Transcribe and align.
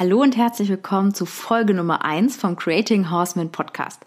Hallo 0.00 0.22
und 0.22 0.34
herzlich 0.34 0.70
willkommen 0.70 1.12
zu 1.12 1.26
Folge 1.26 1.74
Nummer 1.74 2.06
1 2.06 2.38
vom 2.38 2.56
Creating 2.56 3.10
Horseman 3.10 3.52
Podcast. 3.52 4.00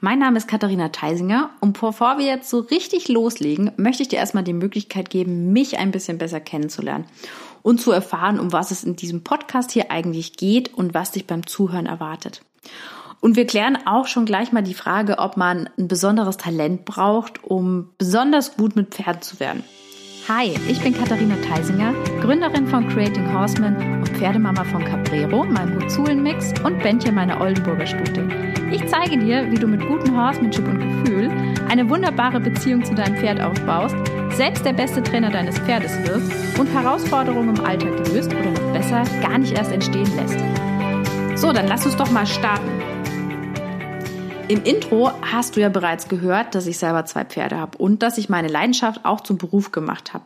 Mein 0.00 0.20
Name 0.20 0.36
ist 0.36 0.46
Katharina 0.46 0.90
Teisinger 0.90 1.50
und 1.58 1.72
bevor 1.72 2.18
wir 2.18 2.24
jetzt 2.24 2.48
so 2.48 2.60
richtig 2.60 3.08
loslegen, 3.08 3.72
möchte 3.76 4.04
ich 4.04 4.08
dir 4.08 4.20
erstmal 4.20 4.44
die 4.44 4.52
Möglichkeit 4.52 5.10
geben, 5.10 5.52
mich 5.52 5.76
ein 5.76 5.90
bisschen 5.90 6.18
besser 6.18 6.38
kennenzulernen 6.38 7.06
und 7.62 7.80
zu 7.80 7.90
erfahren, 7.90 8.38
um 8.38 8.52
was 8.52 8.70
es 8.70 8.84
in 8.84 8.94
diesem 8.94 9.24
Podcast 9.24 9.72
hier 9.72 9.90
eigentlich 9.90 10.34
geht 10.34 10.72
und 10.72 10.94
was 10.94 11.10
dich 11.10 11.26
beim 11.26 11.44
Zuhören 11.44 11.86
erwartet. 11.86 12.42
Und 13.18 13.34
wir 13.34 13.48
klären 13.48 13.76
auch 13.86 14.06
schon 14.06 14.26
gleich 14.26 14.52
mal 14.52 14.62
die 14.62 14.72
Frage, 14.72 15.18
ob 15.18 15.36
man 15.36 15.68
ein 15.76 15.88
besonderes 15.88 16.36
Talent 16.36 16.84
braucht, 16.84 17.42
um 17.42 17.90
besonders 17.98 18.56
gut 18.56 18.76
mit 18.76 18.94
Pferden 18.94 19.22
zu 19.22 19.40
werden. 19.40 19.64
Hi, 20.28 20.54
ich 20.68 20.80
bin 20.80 20.92
Katharina 20.92 21.34
Teisinger, 21.36 21.94
Gründerin 22.20 22.66
von 22.66 22.86
Creating 22.88 23.32
Horsemen 23.32 23.76
und 24.00 24.08
Pferdemama 24.10 24.64
von 24.64 24.84
Caprero, 24.84 25.44
meinem 25.44 25.80
Huzulen-Mix 25.80 26.52
und 26.62 26.78
Bentje, 26.80 27.10
meiner 27.10 27.40
Oldenburger 27.40 27.86
Stute. 27.86 28.28
Ich 28.70 28.86
zeige 28.86 29.18
dir, 29.18 29.50
wie 29.50 29.56
du 29.56 29.66
mit 29.66 29.86
gutem 29.86 30.16
Horsemanship 30.16 30.68
und 30.68 30.78
Gefühl 30.78 31.30
eine 31.68 31.88
wunderbare 31.88 32.38
Beziehung 32.38 32.84
zu 32.84 32.94
deinem 32.94 33.16
Pferd 33.16 33.40
aufbaust, 33.40 33.96
selbst 34.32 34.64
der 34.64 34.74
beste 34.74 35.02
Trainer 35.02 35.30
deines 35.30 35.58
Pferdes 35.58 35.96
wirst 36.06 36.58
und 36.58 36.66
Herausforderungen 36.68 37.56
im 37.56 37.64
Alltag 37.64 38.06
löst 38.12 38.32
oder 38.32 38.50
noch 38.50 38.72
besser 38.72 39.02
gar 39.22 39.38
nicht 39.38 39.56
erst 39.56 39.72
entstehen 39.72 40.10
lässt. 40.16 40.38
So, 41.40 41.52
dann 41.52 41.66
lass 41.66 41.86
uns 41.86 41.96
doch 41.96 42.10
mal 42.10 42.26
starten. 42.26 42.79
Im 44.50 44.64
Intro 44.64 45.12
hast 45.22 45.54
du 45.54 45.60
ja 45.60 45.68
bereits 45.68 46.08
gehört, 46.08 46.56
dass 46.56 46.66
ich 46.66 46.76
selber 46.76 47.04
zwei 47.04 47.24
Pferde 47.24 47.56
habe 47.56 47.78
und 47.78 48.02
dass 48.02 48.18
ich 48.18 48.28
meine 48.28 48.48
Leidenschaft 48.48 49.04
auch 49.04 49.20
zum 49.20 49.38
Beruf 49.38 49.70
gemacht 49.70 50.12
habe. 50.12 50.24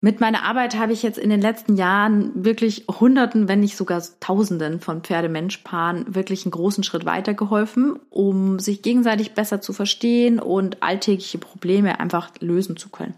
Mit 0.00 0.20
meiner 0.20 0.42
Arbeit 0.42 0.76
habe 0.76 0.92
ich 0.92 1.04
jetzt 1.04 1.16
in 1.16 1.30
den 1.30 1.40
letzten 1.40 1.76
Jahren 1.76 2.32
wirklich 2.44 2.86
Hunderten, 2.88 3.46
wenn 3.46 3.60
nicht 3.60 3.76
sogar 3.76 4.02
Tausenden 4.18 4.80
von 4.80 5.02
Pferdemenschpaaren 5.02 6.16
wirklich 6.16 6.44
einen 6.44 6.50
großen 6.50 6.82
Schritt 6.82 7.06
weitergeholfen, 7.06 8.00
um 8.10 8.58
sich 8.58 8.82
gegenseitig 8.82 9.34
besser 9.34 9.60
zu 9.60 9.72
verstehen 9.72 10.40
und 10.40 10.82
alltägliche 10.82 11.38
Probleme 11.38 12.00
einfach 12.00 12.30
lösen 12.40 12.76
zu 12.76 12.88
können. 12.88 13.14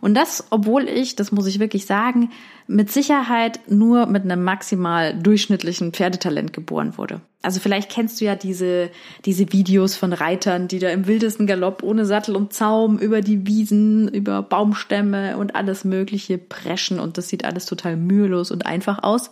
Und 0.00 0.14
das, 0.14 0.46
obwohl 0.50 0.88
ich, 0.88 1.16
das 1.16 1.32
muss 1.32 1.46
ich 1.46 1.60
wirklich 1.60 1.86
sagen, 1.86 2.30
mit 2.66 2.90
Sicherheit 2.90 3.60
nur 3.68 4.06
mit 4.06 4.24
einem 4.24 4.42
maximal 4.42 5.14
durchschnittlichen 5.14 5.92
Pferdetalent 5.92 6.52
geboren 6.52 6.96
wurde. 6.96 7.20
Also 7.42 7.60
vielleicht 7.60 7.90
kennst 7.90 8.20
du 8.20 8.24
ja 8.26 8.34
diese, 8.36 8.90
diese 9.24 9.52
Videos 9.52 9.96
von 9.96 10.12
Reitern, 10.12 10.68
die 10.68 10.78
da 10.78 10.90
im 10.90 11.06
wildesten 11.06 11.46
Galopp 11.46 11.82
ohne 11.82 12.04
Sattel 12.04 12.36
und 12.36 12.52
Zaum 12.52 12.98
über 12.98 13.22
die 13.22 13.46
Wiesen, 13.46 14.08
über 14.08 14.42
Baumstämme 14.42 15.36
und 15.36 15.54
alles 15.54 15.84
Mögliche 15.84 16.38
preschen 16.38 17.00
und 17.00 17.18
das 17.18 17.28
sieht 17.28 17.44
alles 17.44 17.66
total 17.66 17.96
mühelos 17.96 18.50
und 18.50 18.66
einfach 18.66 19.02
aus. 19.02 19.30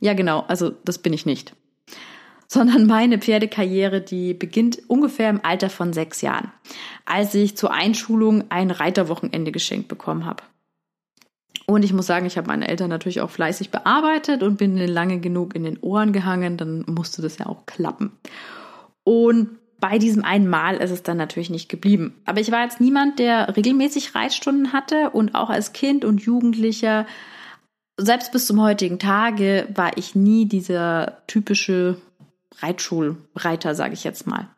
Ja, 0.00 0.14
genau, 0.14 0.44
also 0.48 0.72
das 0.84 0.98
bin 0.98 1.12
ich 1.12 1.26
nicht 1.26 1.54
sondern 2.54 2.86
meine 2.86 3.18
Pferdekarriere, 3.18 4.00
die 4.00 4.32
beginnt 4.32 4.82
ungefähr 4.88 5.28
im 5.28 5.40
Alter 5.42 5.68
von 5.68 5.92
sechs 5.92 6.22
Jahren, 6.22 6.52
als 7.04 7.34
ich 7.34 7.56
zur 7.56 7.72
Einschulung 7.72 8.44
ein 8.48 8.70
Reiterwochenende 8.70 9.52
geschenkt 9.52 9.88
bekommen 9.88 10.24
habe. 10.24 10.44
Und 11.66 11.82
ich 11.82 11.92
muss 11.92 12.06
sagen, 12.06 12.26
ich 12.26 12.36
habe 12.36 12.46
meine 12.46 12.68
Eltern 12.68 12.90
natürlich 12.90 13.20
auch 13.20 13.30
fleißig 13.30 13.70
bearbeitet 13.70 14.42
und 14.42 14.56
bin 14.56 14.76
lange 14.76 15.18
genug 15.18 15.56
in 15.56 15.64
den 15.64 15.78
Ohren 15.80 16.12
gehangen, 16.12 16.56
dann 16.56 16.84
musste 16.86 17.22
das 17.22 17.38
ja 17.38 17.46
auch 17.46 17.66
klappen. 17.66 18.12
Und 19.02 19.58
bei 19.80 19.98
diesem 19.98 20.24
einen 20.24 20.48
Mal 20.48 20.76
ist 20.76 20.90
es 20.90 21.02
dann 21.02 21.16
natürlich 21.16 21.50
nicht 21.50 21.68
geblieben. 21.68 22.14
Aber 22.24 22.40
ich 22.40 22.52
war 22.52 22.62
jetzt 22.62 22.80
niemand, 22.80 23.18
der 23.18 23.56
regelmäßig 23.56 24.14
Reitstunden 24.14 24.72
hatte 24.72 25.10
und 25.10 25.34
auch 25.34 25.50
als 25.50 25.72
Kind 25.72 26.04
und 26.04 26.22
Jugendlicher, 26.22 27.06
selbst 27.96 28.32
bis 28.32 28.46
zum 28.46 28.60
heutigen 28.62 28.98
Tage, 28.98 29.68
war 29.74 29.96
ich 29.96 30.14
nie 30.14 30.46
dieser 30.46 31.18
typische 31.26 31.96
Reitschulreiter, 32.58 33.74
sage 33.74 33.94
ich 33.94 34.04
jetzt 34.04 34.26
mal. 34.26 34.48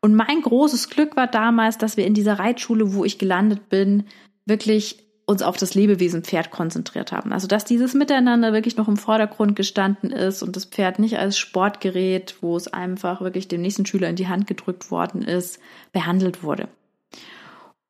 Und 0.00 0.14
mein 0.14 0.42
großes 0.42 0.90
Glück 0.90 1.16
war 1.16 1.28
damals, 1.28 1.78
dass 1.78 1.96
wir 1.96 2.06
in 2.06 2.14
dieser 2.14 2.38
Reitschule, 2.38 2.94
wo 2.94 3.04
ich 3.04 3.18
gelandet 3.18 3.68
bin, 3.68 4.04
wirklich 4.46 4.98
uns 5.24 5.42
auf 5.42 5.56
das 5.56 5.74
Lebewesen 5.74 6.24
Pferd 6.24 6.50
konzentriert 6.50 7.12
haben. 7.12 7.32
Also 7.32 7.46
dass 7.46 7.64
dieses 7.64 7.94
Miteinander 7.94 8.52
wirklich 8.52 8.76
noch 8.76 8.88
im 8.88 8.96
Vordergrund 8.96 9.54
gestanden 9.54 10.10
ist 10.10 10.42
und 10.42 10.56
das 10.56 10.64
Pferd 10.64 10.98
nicht 10.98 11.18
als 11.18 11.38
Sportgerät, 11.38 12.36
wo 12.40 12.56
es 12.56 12.68
einfach 12.68 13.20
wirklich 13.20 13.48
dem 13.48 13.62
nächsten 13.62 13.86
Schüler 13.86 14.08
in 14.08 14.16
die 14.16 14.28
Hand 14.28 14.46
gedrückt 14.46 14.90
worden 14.90 15.22
ist, 15.22 15.60
behandelt 15.92 16.42
wurde. 16.42 16.68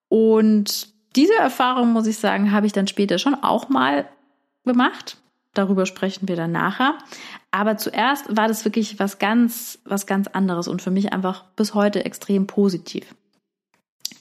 Und 0.08 0.88
diese 1.16 1.34
Erfahrung, 1.34 1.92
muss 1.92 2.06
ich 2.06 2.18
sagen, 2.18 2.52
habe 2.52 2.66
ich 2.66 2.72
dann 2.72 2.86
später 2.86 3.18
schon 3.18 3.34
auch 3.34 3.70
mal 3.70 4.06
gemacht. 4.64 5.16
Darüber 5.54 5.86
sprechen 5.86 6.28
wir 6.28 6.36
dann 6.36 6.52
nachher. 6.52 6.94
Aber 7.50 7.76
zuerst 7.76 8.34
war 8.34 8.48
das 8.48 8.64
wirklich 8.64 8.98
was 8.98 9.18
ganz, 9.18 9.78
was 9.84 10.06
ganz 10.06 10.28
anderes 10.28 10.68
und 10.68 10.80
für 10.80 10.90
mich 10.90 11.12
einfach 11.12 11.44
bis 11.56 11.74
heute 11.74 12.04
extrem 12.04 12.46
positiv. 12.46 13.14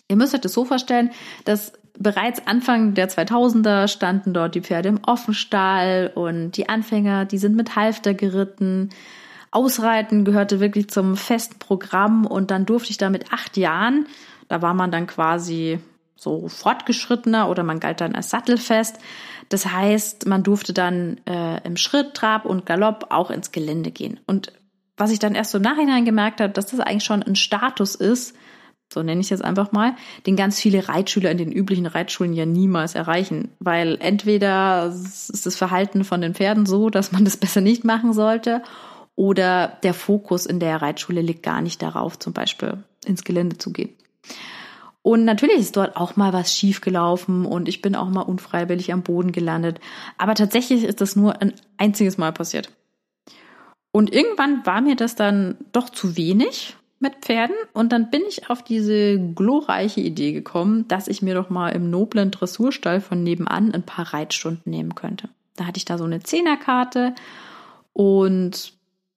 Ihr 0.10 0.18
müsst 0.18 0.34
euch 0.36 0.42
das 0.42 0.54
so 0.54 0.66
vorstellen, 0.66 1.12
dass 1.46 1.72
bereits 1.98 2.46
Anfang 2.46 2.94
der 2.96 3.10
2000er 3.10 3.88
standen 3.88 4.34
dort 4.34 4.56
die 4.56 4.62
Pferde 4.62 4.90
im 4.90 5.00
Offenstall 5.06 6.12
und 6.14 6.52
die 6.58 6.68
Anfänger, 6.68 7.26
die 7.26 7.38
sind 7.38 7.56
mit 7.56 7.76
Halfter 7.78 8.14
geritten. 8.14 8.90
Ausreiten 9.52 10.26
gehörte 10.26 10.60
wirklich 10.60 10.90
zum 10.90 11.16
festen 11.16 11.60
Programm 11.60 12.26
und 12.26 12.52
dann 12.52 12.66
durfte 12.66 12.92
ich 12.92 12.98
da 12.98 13.10
mit 13.10 13.32
acht 13.32 13.56
Jahren, 13.56 14.06
da 14.48 14.62
war 14.62 14.74
man 14.74 14.92
dann 14.92 15.08
quasi 15.08 15.80
so 16.16 16.48
fortgeschrittener 16.48 17.50
oder 17.50 17.64
man 17.64 17.80
galt 17.80 18.02
dann 18.02 18.16
als 18.16 18.30
sattelfest. 18.30 18.98
Das 19.52 19.66
heißt, 19.66 20.28
man 20.28 20.44
durfte 20.44 20.74
dann 20.74 21.18
äh, 21.26 21.62
im 21.66 21.76
Schritt, 21.76 22.14
Trab 22.14 22.46
und 22.46 22.66
Galopp 22.66 23.08
auch 23.10 23.30
ins 23.32 23.52
Gelände 23.52 23.92
gehen. 23.92 24.20
Und 24.26 24.54
was 24.96 25.12
ich 25.12 25.20
dann 25.20 25.36
erst 25.36 25.52
so 25.52 25.58
im 25.58 25.64
Nachhinein 25.64 26.06
gemerkt 26.06 26.40
habe, 26.40 26.54
dass 26.54 26.68
das 26.68 26.80
eigentlich 26.80 27.04
schon 27.04 27.22
ein 27.22 27.36
Status 27.36 27.96
ist, 27.96 28.36
so 28.94 29.04
nenne 29.04 29.20
ich 29.20 29.28
es 29.28 29.32
jetzt 29.32 29.44
einfach 29.44 29.72
mal, 29.72 29.96
den 30.26 30.36
ganz 30.36 30.60
viele 30.60 30.88
Reitschüler 30.88 31.32
in 31.32 31.38
den 31.38 31.52
üblichen 31.52 31.86
Reitschulen 31.86 32.34
ja 32.34 32.46
niemals 32.46 32.96
erreichen. 32.96 33.50
Weil 33.60 33.98
entweder 34.00 34.88
ist 34.88 35.46
das 35.46 35.56
Verhalten 35.58 36.04
von 36.04 36.22
den 36.22 36.34
Pferden 36.34 36.66
so, 36.66 36.90
dass 36.90 37.12
man 37.12 37.26
das 37.26 37.38
besser 37.38 37.62
nicht 37.62 37.84
machen 37.84 38.14
sollte, 38.14 38.64
oder 39.16 39.78
der 39.84 39.94
Fokus 39.94 40.46
in 40.46 40.60
der 40.60 40.82
Reitschule 40.82 41.22
liegt 41.22 41.44
gar 41.44 41.62
nicht 41.62 41.82
darauf, 41.82 42.18
zum 42.18 42.32
Beispiel 42.32 42.84
ins 43.06 43.24
Gelände 43.24 43.58
zu 43.58 43.74
gehen. 43.74 43.90
Und 45.04 45.26
natürlich 45.26 45.58
ist 45.58 45.78
dort 45.78 45.98
auch 45.98 46.16
mal 46.16 46.32
was 46.32 46.56
schiefgelaufen 46.56 47.46
und 47.46 47.68
ich 47.68 47.82
bin 47.82 47.96
auch 47.96 48.10
mal 48.10 48.22
unfreiwillig 48.22 48.94
am 48.94 49.02
Boden 49.02 49.32
gelandet. 49.32 49.80
Aber 50.18 50.36
tatsächlich 50.36 50.84
ist 50.84 51.02
das 51.02 51.16
nur 51.16 51.42
ein 51.42 51.54
einziges 51.78 52.18
Mal 52.18 52.32
passiert. 52.32 52.72
Und 53.92 54.14
irgendwann 54.14 54.66
war 54.66 54.82
mir 54.82 54.96
das 54.96 55.16
dann 55.16 55.58
doch 55.72 55.90
zu 55.90 56.16
wenig 56.18 56.76
mit 57.00 57.16
Pferden 57.22 57.56
und 57.74 57.92
dann 57.92 58.12
bin 58.12 58.22
ich 58.30 58.50
auf 58.50 58.64
diese 58.64 59.20
glorreiche 59.34 60.02
Idee 60.02 60.34
gekommen, 60.34 60.88
dass 60.88 61.08
ich 61.08 61.24
mir 61.24 61.34
doch 61.34 61.50
mal 61.50 61.70
im 61.70 61.90
noblen 61.90 62.30
Dressurstall 62.30 63.02
von 63.02 63.24
nebenan 63.24 63.74
ein 63.74 63.84
paar 63.84 64.14
Reitstunden 64.14 64.72
nehmen 64.72 64.94
könnte. 64.94 65.30
Da 65.56 65.66
hatte 65.66 65.78
ich 65.78 65.86
da 65.86 65.98
so 65.98 66.04
eine 66.04 66.22
Zehnerkarte 66.22 67.16
und 67.92 68.74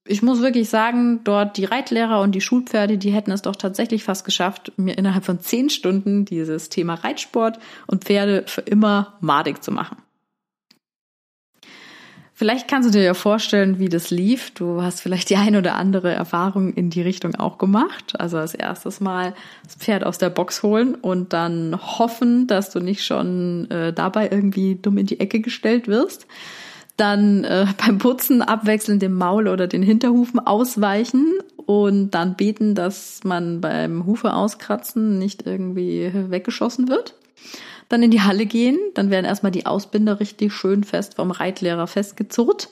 ich 0.06 0.22
muss 0.22 0.42
wirklich 0.42 0.68
sagen, 0.68 1.20
dort 1.24 1.56
die 1.56 1.64
Reitlehrer 1.64 2.20
und 2.20 2.32
die 2.32 2.42
Schulpferde, 2.42 2.98
die 2.98 3.10
hätten 3.10 3.30
es 3.30 3.42
doch 3.42 3.56
tatsächlich 3.56 4.04
fast 4.04 4.24
geschafft, 4.24 4.72
mir 4.76 4.98
innerhalb 4.98 5.24
von 5.24 5.40
zehn 5.40 5.70
Stunden 5.70 6.26
dieses 6.26 6.68
Thema 6.68 6.94
Reitsport 6.94 7.58
und 7.86 8.04
Pferde 8.04 8.44
für 8.46 8.60
immer 8.60 9.14
madig 9.20 9.62
zu 9.62 9.72
machen. 9.72 9.96
Vielleicht 12.36 12.66
kannst 12.66 12.88
du 12.88 12.92
dir 12.92 13.04
ja 13.04 13.14
vorstellen, 13.14 13.78
wie 13.78 13.88
das 13.88 14.10
lief. 14.10 14.50
Du 14.50 14.82
hast 14.82 15.00
vielleicht 15.00 15.30
die 15.30 15.36
ein 15.36 15.54
oder 15.54 15.76
andere 15.76 16.12
Erfahrung 16.12 16.74
in 16.74 16.90
die 16.90 17.00
Richtung 17.00 17.36
auch 17.36 17.58
gemacht. 17.58 18.18
Also 18.18 18.38
als 18.38 18.54
erstes 18.54 19.00
Mal 19.00 19.34
das 19.62 19.76
Pferd 19.76 20.04
aus 20.04 20.18
der 20.18 20.30
Box 20.30 20.64
holen 20.64 20.96
und 20.96 21.32
dann 21.32 21.78
hoffen, 21.80 22.48
dass 22.48 22.70
du 22.70 22.80
nicht 22.80 23.04
schon 23.04 23.70
äh, 23.70 23.92
dabei 23.92 24.28
irgendwie 24.30 24.74
dumm 24.74 24.98
in 24.98 25.06
die 25.06 25.20
Ecke 25.20 25.40
gestellt 25.40 25.86
wirst 25.86 26.26
dann 26.96 27.44
äh, 27.44 27.66
beim 27.84 27.98
Putzen 27.98 28.42
abwechselnd 28.42 29.02
dem 29.02 29.14
Maul 29.14 29.48
oder 29.48 29.66
den 29.66 29.82
Hinterhufen 29.82 30.40
ausweichen 30.40 31.38
und 31.66 32.10
dann 32.10 32.36
beten, 32.36 32.74
dass 32.74 33.20
man 33.24 33.60
beim 33.60 34.06
Hufe 34.06 34.34
auskratzen 34.34 35.18
nicht 35.18 35.46
irgendwie 35.46 36.10
weggeschossen 36.12 36.88
wird. 36.88 37.14
Dann 37.88 38.02
in 38.02 38.10
die 38.10 38.22
Halle 38.22 38.46
gehen, 38.46 38.78
dann 38.94 39.10
werden 39.10 39.26
erstmal 39.26 39.52
die 39.52 39.66
Ausbinder 39.66 40.20
richtig 40.20 40.52
schön 40.52 40.84
fest 40.84 41.16
vom 41.16 41.30
Reitlehrer 41.30 41.86
festgezurrt. 41.86 42.70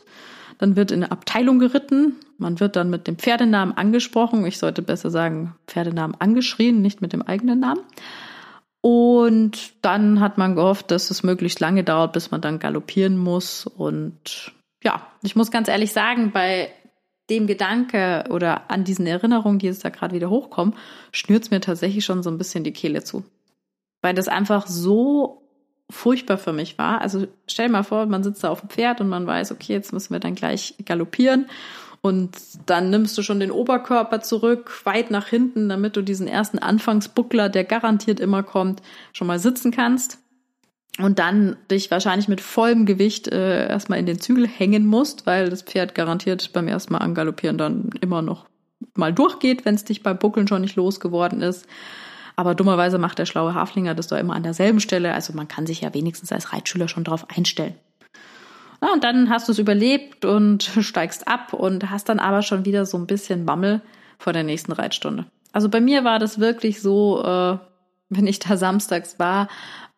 Dann 0.58 0.76
wird 0.76 0.90
in 0.90 1.02
eine 1.02 1.12
Abteilung 1.12 1.58
geritten. 1.58 2.16
Man 2.38 2.60
wird 2.60 2.76
dann 2.76 2.88
mit 2.88 3.06
dem 3.06 3.16
Pferdenamen 3.16 3.76
angesprochen. 3.76 4.46
Ich 4.46 4.58
sollte 4.58 4.82
besser 4.82 5.10
sagen, 5.10 5.54
Pferdenamen 5.66 6.16
angeschrien, 6.18 6.80
nicht 6.80 7.02
mit 7.02 7.12
dem 7.12 7.22
eigenen 7.22 7.60
Namen. 7.60 7.80
Und 8.82 9.74
dann 9.82 10.20
hat 10.20 10.38
man 10.38 10.56
gehofft, 10.56 10.90
dass 10.90 11.10
es 11.10 11.22
möglichst 11.22 11.60
lange 11.60 11.84
dauert, 11.84 12.12
bis 12.12 12.32
man 12.32 12.40
dann 12.40 12.58
galoppieren 12.58 13.16
muss. 13.16 13.66
Und 13.66 14.52
ja, 14.82 15.06
ich 15.22 15.36
muss 15.36 15.52
ganz 15.52 15.68
ehrlich 15.68 15.92
sagen, 15.92 16.32
bei 16.32 16.68
dem 17.30 17.46
Gedanke 17.46 18.24
oder 18.28 18.70
an 18.70 18.82
diesen 18.82 19.06
Erinnerungen, 19.06 19.60
die 19.60 19.66
jetzt 19.66 19.84
da 19.84 19.88
gerade 19.88 20.14
wieder 20.14 20.30
hochkommen, 20.30 20.74
schnürt 21.12 21.44
es 21.44 21.50
mir 21.50 21.60
tatsächlich 21.60 22.04
schon 22.04 22.24
so 22.24 22.30
ein 22.30 22.38
bisschen 22.38 22.64
die 22.64 22.72
Kehle 22.72 23.04
zu. 23.04 23.24
Weil 24.02 24.14
das 24.14 24.26
einfach 24.26 24.66
so 24.66 25.42
furchtbar 25.88 26.36
für 26.38 26.52
mich 26.52 26.76
war. 26.76 27.00
Also 27.00 27.28
stell 27.46 27.66
dir 27.68 27.72
mal 27.72 27.84
vor, 27.84 28.06
man 28.06 28.24
sitzt 28.24 28.42
da 28.42 28.50
auf 28.50 28.60
dem 28.60 28.70
Pferd 28.70 29.00
und 29.00 29.08
man 29.08 29.26
weiß, 29.26 29.52
okay, 29.52 29.74
jetzt 29.74 29.92
müssen 29.92 30.12
wir 30.12 30.20
dann 30.20 30.34
gleich 30.34 30.74
galoppieren. 30.84 31.46
Und 32.02 32.36
dann 32.66 32.90
nimmst 32.90 33.16
du 33.16 33.22
schon 33.22 33.38
den 33.38 33.52
Oberkörper 33.52 34.20
zurück, 34.20 34.72
weit 34.84 35.12
nach 35.12 35.28
hinten, 35.28 35.68
damit 35.68 35.96
du 35.96 36.02
diesen 36.02 36.26
ersten 36.26 36.58
Anfangsbuckler, 36.58 37.48
der 37.48 37.62
garantiert 37.62 38.18
immer 38.18 38.42
kommt, 38.42 38.82
schon 39.12 39.28
mal 39.28 39.38
sitzen 39.38 39.70
kannst. 39.70 40.18
Und 40.98 41.20
dann 41.20 41.56
dich 41.70 41.90
wahrscheinlich 41.90 42.28
mit 42.28 42.40
vollem 42.40 42.86
Gewicht 42.86 43.28
äh, 43.28 43.68
erstmal 43.68 44.00
in 44.00 44.06
den 44.06 44.20
Zügel 44.20 44.46
hängen 44.46 44.84
musst, 44.84 45.26
weil 45.26 45.48
das 45.48 45.62
Pferd 45.62 45.94
garantiert 45.94 46.52
beim 46.52 46.68
ersten 46.68 46.92
Mal 46.92 46.98
angaloppieren 46.98 47.56
dann 47.56 47.90
immer 48.00 48.20
noch 48.20 48.46
mal 48.94 49.12
durchgeht, 49.12 49.64
wenn 49.64 49.76
es 49.76 49.84
dich 49.84 50.02
beim 50.02 50.18
Buckeln 50.18 50.48
schon 50.48 50.60
nicht 50.60 50.76
losgeworden 50.76 51.40
ist. 51.40 51.66
Aber 52.34 52.54
dummerweise 52.54 52.98
macht 52.98 53.18
der 53.18 53.26
schlaue 53.26 53.54
Haflinger 53.54 53.94
das 53.94 54.08
doch 54.08 54.18
immer 54.18 54.34
an 54.34 54.42
derselben 54.42 54.80
Stelle. 54.80 55.14
Also 55.14 55.32
man 55.32 55.48
kann 55.48 55.66
sich 55.66 55.82
ja 55.82 55.94
wenigstens 55.94 56.32
als 56.32 56.52
Reitschüler 56.52 56.88
schon 56.88 57.04
darauf 57.04 57.30
einstellen. 57.30 57.74
Ja, 58.82 58.92
und 58.92 59.04
dann 59.04 59.30
hast 59.30 59.48
du 59.48 59.52
es 59.52 59.58
überlebt 59.58 60.24
und 60.24 60.62
steigst 60.80 61.28
ab 61.28 61.52
und 61.52 61.90
hast 61.90 62.08
dann 62.08 62.18
aber 62.18 62.42
schon 62.42 62.64
wieder 62.64 62.84
so 62.84 62.98
ein 62.98 63.06
bisschen 63.06 63.46
Bammel 63.46 63.80
vor 64.18 64.32
der 64.32 64.42
nächsten 64.42 64.72
Reitstunde. 64.72 65.26
Also 65.52 65.68
bei 65.68 65.80
mir 65.80 66.04
war 66.04 66.18
das 66.18 66.40
wirklich 66.40 66.82
so, 66.82 67.22
äh, 67.22 67.58
wenn 68.08 68.26
ich 68.26 68.38
da 68.40 68.56
samstags 68.56 69.18
war, 69.18 69.48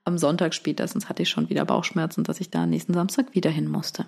am 0.04 0.18
Sonntag 0.18 0.52
spätestens 0.52 1.08
hatte 1.08 1.22
ich 1.22 1.30
schon 1.30 1.48
wieder 1.48 1.64
Bauchschmerzen, 1.64 2.24
dass 2.24 2.40
ich 2.40 2.50
da 2.50 2.66
nächsten 2.66 2.92
Samstag 2.92 3.34
wieder 3.34 3.50
hin 3.50 3.68
musste. 3.68 4.06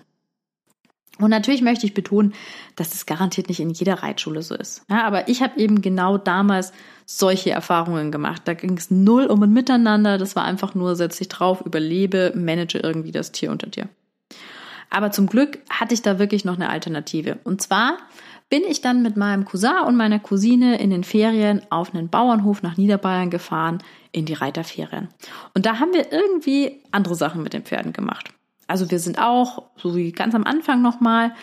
Und 1.19 1.31
natürlich 1.31 1.63
möchte 1.63 1.87
ich 1.87 1.95
betonen, 1.95 2.35
dass 2.75 2.91
das 2.91 3.07
garantiert 3.07 3.47
nicht 3.47 3.59
in 3.59 3.71
jeder 3.71 4.03
Reitschule 4.03 4.43
so 4.43 4.53
ist. 4.53 4.83
Ja, 4.87 5.03
aber 5.05 5.27
ich 5.27 5.41
habe 5.41 5.59
eben 5.59 5.81
genau 5.81 6.19
damals 6.19 6.73
solche 7.07 7.49
Erfahrungen 7.49 8.11
gemacht. 8.11 8.43
Da 8.45 8.53
ging 8.53 8.77
es 8.77 8.91
null 8.91 9.25
um 9.25 9.41
ein 9.41 9.51
Miteinander. 9.51 10.19
Das 10.19 10.35
war 10.35 10.43
einfach 10.43 10.75
nur, 10.75 10.95
setz 10.95 11.17
dich 11.17 11.29
drauf, 11.29 11.61
überlebe, 11.65 12.33
manage 12.35 12.77
irgendwie 12.77 13.11
das 13.11 13.31
Tier 13.31 13.49
unter 13.49 13.67
dir. 13.67 13.89
Aber 14.89 15.11
zum 15.11 15.27
Glück 15.27 15.59
hatte 15.69 15.93
ich 15.93 16.01
da 16.01 16.19
wirklich 16.19 16.45
noch 16.45 16.55
eine 16.55 16.69
Alternative. 16.69 17.37
Und 17.43 17.61
zwar 17.61 17.97
bin 18.49 18.63
ich 18.63 18.81
dann 18.81 19.01
mit 19.01 19.17
meinem 19.17 19.45
Cousin 19.45 19.83
und 19.85 19.97
meiner 19.97 20.19
Cousine 20.19 20.79
in 20.79 20.89
den 20.89 21.03
Ferien 21.03 21.61
auf 21.69 21.93
einen 21.93 22.09
Bauernhof 22.09 22.63
nach 22.63 22.77
Niederbayern 22.77 23.29
gefahren, 23.29 23.79
in 24.11 24.25
die 24.25 24.33
Reiterferien. 24.33 25.09
Und 25.53 25.65
da 25.65 25.79
haben 25.79 25.93
wir 25.93 26.11
irgendwie 26.11 26.81
andere 26.91 27.15
Sachen 27.15 27.43
mit 27.43 27.53
den 27.53 27.63
Pferden 27.63 27.93
gemacht. 27.93 28.29
Also 28.67 28.89
wir 28.89 28.99
sind 28.99 29.19
auch, 29.19 29.63
so 29.77 29.95
wie 29.95 30.11
ganz 30.11 30.33
am 30.35 30.43
Anfang 30.43 30.81
nochmal, 30.81 31.33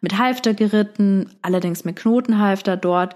mit 0.00 0.18
Halfter 0.18 0.54
geritten, 0.54 1.30
allerdings 1.42 1.84
mit 1.84 1.96
Knotenhalfter 1.96 2.76
dort. 2.76 3.14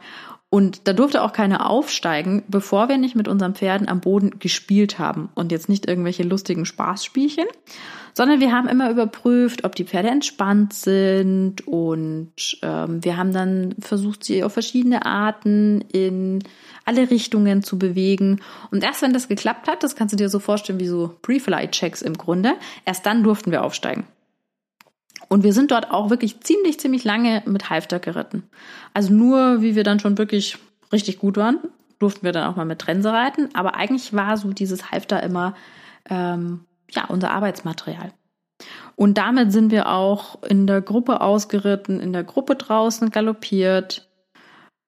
Und 0.48 0.86
da 0.86 0.92
durfte 0.92 1.22
auch 1.22 1.32
keiner 1.32 1.68
aufsteigen, 1.68 2.44
bevor 2.48 2.88
wir 2.88 2.98
nicht 2.98 3.16
mit 3.16 3.26
unseren 3.26 3.54
Pferden 3.54 3.88
am 3.88 4.00
Boden 4.00 4.38
gespielt 4.38 4.98
haben. 4.98 5.28
Und 5.34 5.50
jetzt 5.50 5.68
nicht 5.68 5.88
irgendwelche 5.88 6.22
lustigen 6.22 6.64
Spaßspielchen, 6.64 7.46
sondern 8.14 8.38
wir 8.40 8.52
haben 8.52 8.68
immer 8.68 8.88
überprüft, 8.90 9.64
ob 9.64 9.74
die 9.74 9.84
Pferde 9.84 10.08
entspannt 10.08 10.72
sind. 10.72 11.66
Und 11.66 12.58
ähm, 12.62 13.04
wir 13.04 13.16
haben 13.16 13.32
dann 13.32 13.74
versucht, 13.80 14.22
sie 14.22 14.44
auf 14.44 14.52
verschiedene 14.52 15.04
Arten 15.04 15.80
in 15.92 16.44
alle 16.84 17.10
Richtungen 17.10 17.64
zu 17.64 17.76
bewegen. 17.76 18.40
Und 18.70 18.84
erst 18.84 19.02
wenn 19.02 19.12
das 19.12 19.28
geklappt 19.28 19.66
hat, 19.66 19.82
das 19.82 19.96
kannst 19.96 20.12
du 20.12 20.16
dir 20.16 20.28
so 20.28 20.38
vorstellen 20.38 20.78
wie 20.78 20.86
so 20.86 21.16
Pre-Flight-Checks 21.22 22.02
im 22.02 22.16
Grunde, 22.16 22.54
erst 22.84 23.04
dann 23.04 23.24
durften 23.24 23.50
wir 23.50 23.64
aufsteigen. 23.64 24.06
Und 25.28 25.42
wir 25.42 25.52
sind 25.52 25.70
dort 25.70 25.90
auch 25.90 26.10
wirklich 26.10 26.40
ziemlich, 26.40 26.78
ziemlich 26.78 27.04
lange 27.04 27.42
mit 27.46 27.70
Halfter 27.70 27.98
geritten. 27.98 28.44
Also 28.94 29.12
nur, 29.12 29.62
wie 29.62 29.74
wir 29.74 29.84
dann 29.84 30.00
schon 30.00 30.18
wirklich 30.18 30.58
richtig 30.92 31.18
gut 31.18 31.36
waren, 31.36 31.58
durften 31.98 32.24
wir 32.24 32.32
dann 32.32 32.50
auch 32.50 32.56
mal 32.56 32.64
mit 32.64 32.78
Trense 32.78 33.12
reiten. 33.12 33.48
Aber 33.54 33.74
eigentlich 33.74 34.12
war 34.14 34.36
so 34.36 34.52
dieses 34.52 34.90
Halfter 34.90 35.22
immer 35.22 35.54
ähm, 36.08 36.64
ja 36.90 37.06
unser 37.06 37.30
Arbeitsmaterial. 37.30 38.12
Und 38.94 39.18
damit 39.18 39.52
sind 39.52 39.70
wir 39.70 39.88
auch 39.88 40.42
in 40.42 40.66
der 40.66 40.80
Gruppe 40.80 41.20
ausgeritten, 41.20 42.00
in 42.00 42.12
der 42.12 42.24
Gruppe 42.24 42.56
draußen 42.56 43.10
galoppiert, 43.10 44.08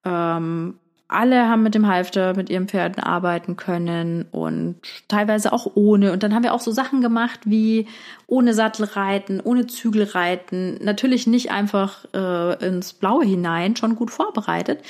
ähm, 0.05 0.79
alle 1.09 1.49
haben 1.49 1.63
mit 1.63 1.75
dem 1.75 1.87
Halfter, 1.87 2.37
mit 2.37 2.51
ihren 2.51 2.69
Pferden 2.69 3.03
arbeiten 3.03 3.57
können 3.57 4.27
und 4.31 4.77
teilweise 5.09 5.55
auch 5.55 5.73
ohne. 5.75 6.13
Und 6.13 6.23
dann 6.23 6.35
haben 6.35 6.43
wir 6.43 6.53
auch 6.53 6.61
so 6.61 6.71
Sachen 6.71 7.01
gemacht 7.01 7.41
wie 7.45 7.87
ohne 8.27 8.53
Sattelreiten, 8.53 9.41
ohne 9.41 9.67
Zügelreiten. 9.67 10.79
Natürlich 10.83 11.27
nicht 11.27 11.51
einfach 11.51 12.05
äh, 12.13 12.67
ins 12.67 12.93
Blaue 12.93 13.25
hinein, 13.25 13.75
schon 13.75 13.97
gut 13.97 14.11
vorbereitet. 14.11 14.81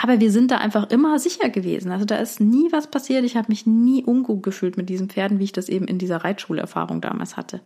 Aber 0.00 0.20
wir 0.20 0.30
sind 0.30 0.52
da 0.52 0.58
einfach 0.58 0.90
immer 0.90 1.18
sicher 1.18 1.48
gewesen. 1.48 1.90
Also 1.90 2.04
da 2.04 2.16
ist 2.16 2.40
nie 2.40 2.70
was 2.70 2.86
passiert. 2.86 3.24
Ich 3.24 3.36
habe 3.36 3.48
mich 3.48 3.66
nie 3.66 4.04
ungut 4.04 4.44
gefühlt 4.44 4.76
mit 4.76 4.88
diesen 4.88 5.08
Pferden, 5.08 5.40
wie 5.40 5.44
ich 5.44 5.52
das 5.52 5.68
eben 5.68 5.88
in 5.88 5.98
dieser 5.98 6.18
Reitschulerfahrung 6.18 7.00
damals 7.00 7.36
hatte. 7.36 7.60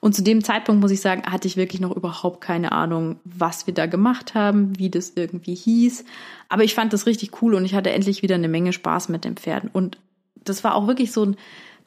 Und 0.00 0.16
zu 0.16 0.24
dem 0.24 0.42
Zeitpunkt, 0.42 0.80
muss 0.80 0.90
ich 0.90 1.00
sagen, 1.00 1.30
hatte 1.30 1.46
ich 1.46 1.56
wirklich 1.56 1.80
noch 1.80 1.94
überhaupt 1.94 2.40
keine 2.40 2.72
Ahnung, 2.72 3.20
was 3.24 3.68
wir 3.68 3.74
da 3.74 3.86
gemacht 3.86 4.34
haben, 4.34 4.76
wie 4.80 4.90
das 4.90 5.12
irgendwie 5.14 5.54
hieß. 5.54 6.04
Aber 6.48 6.64
ich 6.64 6.74
fand 6.74 6.92
das 6.92 7.06
richtig 7.06 7.40
cool 7.40 7.54
und 7.54 7.64
ich 7.64 7.76
hatte 7.76 7.90
endlich 7.90 8.22
wieder 8.22 8.34
eine 8.34 8.48
Menge 8.48 8.72
Spaß 8.72 9.08
mit 9.08 9.24
den 9.24 9.36
Pferden. 9.36 9.70
Und 9.72 9.98
das 10.42 10.64
war 10.64 10.74
auch 10.74 10.88
wirklich 10.88 11.12
so 11.12 11.24
ein 11.24 11.36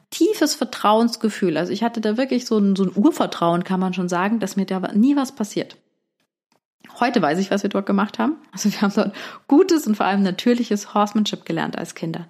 tiefes 0.08 0.54
Vertrauensgefühl. 0.54 1.58
Also 1.58 1.72
ich 1.72 1.82
hatte 1.82 2.00
da 2.00 2.16
wirklich 2.16 2.46
so 2.46 2.56
ein, 2.56 2.74
so 2.74 2.84
ein 2.84 2.92
Urvertrauen, 2.94 3.64
kann 3.64 3.80
man 3.80 3.92
schon 3.92 4.08
sagen, 4.08 4.40
dass 4.40 4.56
mir 4.56 4.64
da 4.64 4.80
nie 4.94 5.14
was 5.14 5.34
passiert. 5.34 5.76
Heute 7.00 7.20
weiß 7.20 7.38
ich, 7.38 7.50
was 7.50 7.62
wir 7.62 7.70
dort 7.70 7.86
gemacht 7.86 8.18
haben. 8.18 8.36
Also 8.52 8.70
wir 8.70 8.80
haben 8.80 8.92
dort 8.94 9.14
gutes 9.48 9.86
und 9.86 9.96
vor 9.96 10.06
allem 10.06 10.22
natürliches 10.22 10.94
Horsemanship 10.94 11.44
gelernt 11.44 11.76
als 11.76 11.94
Kinder. 11.94 12.28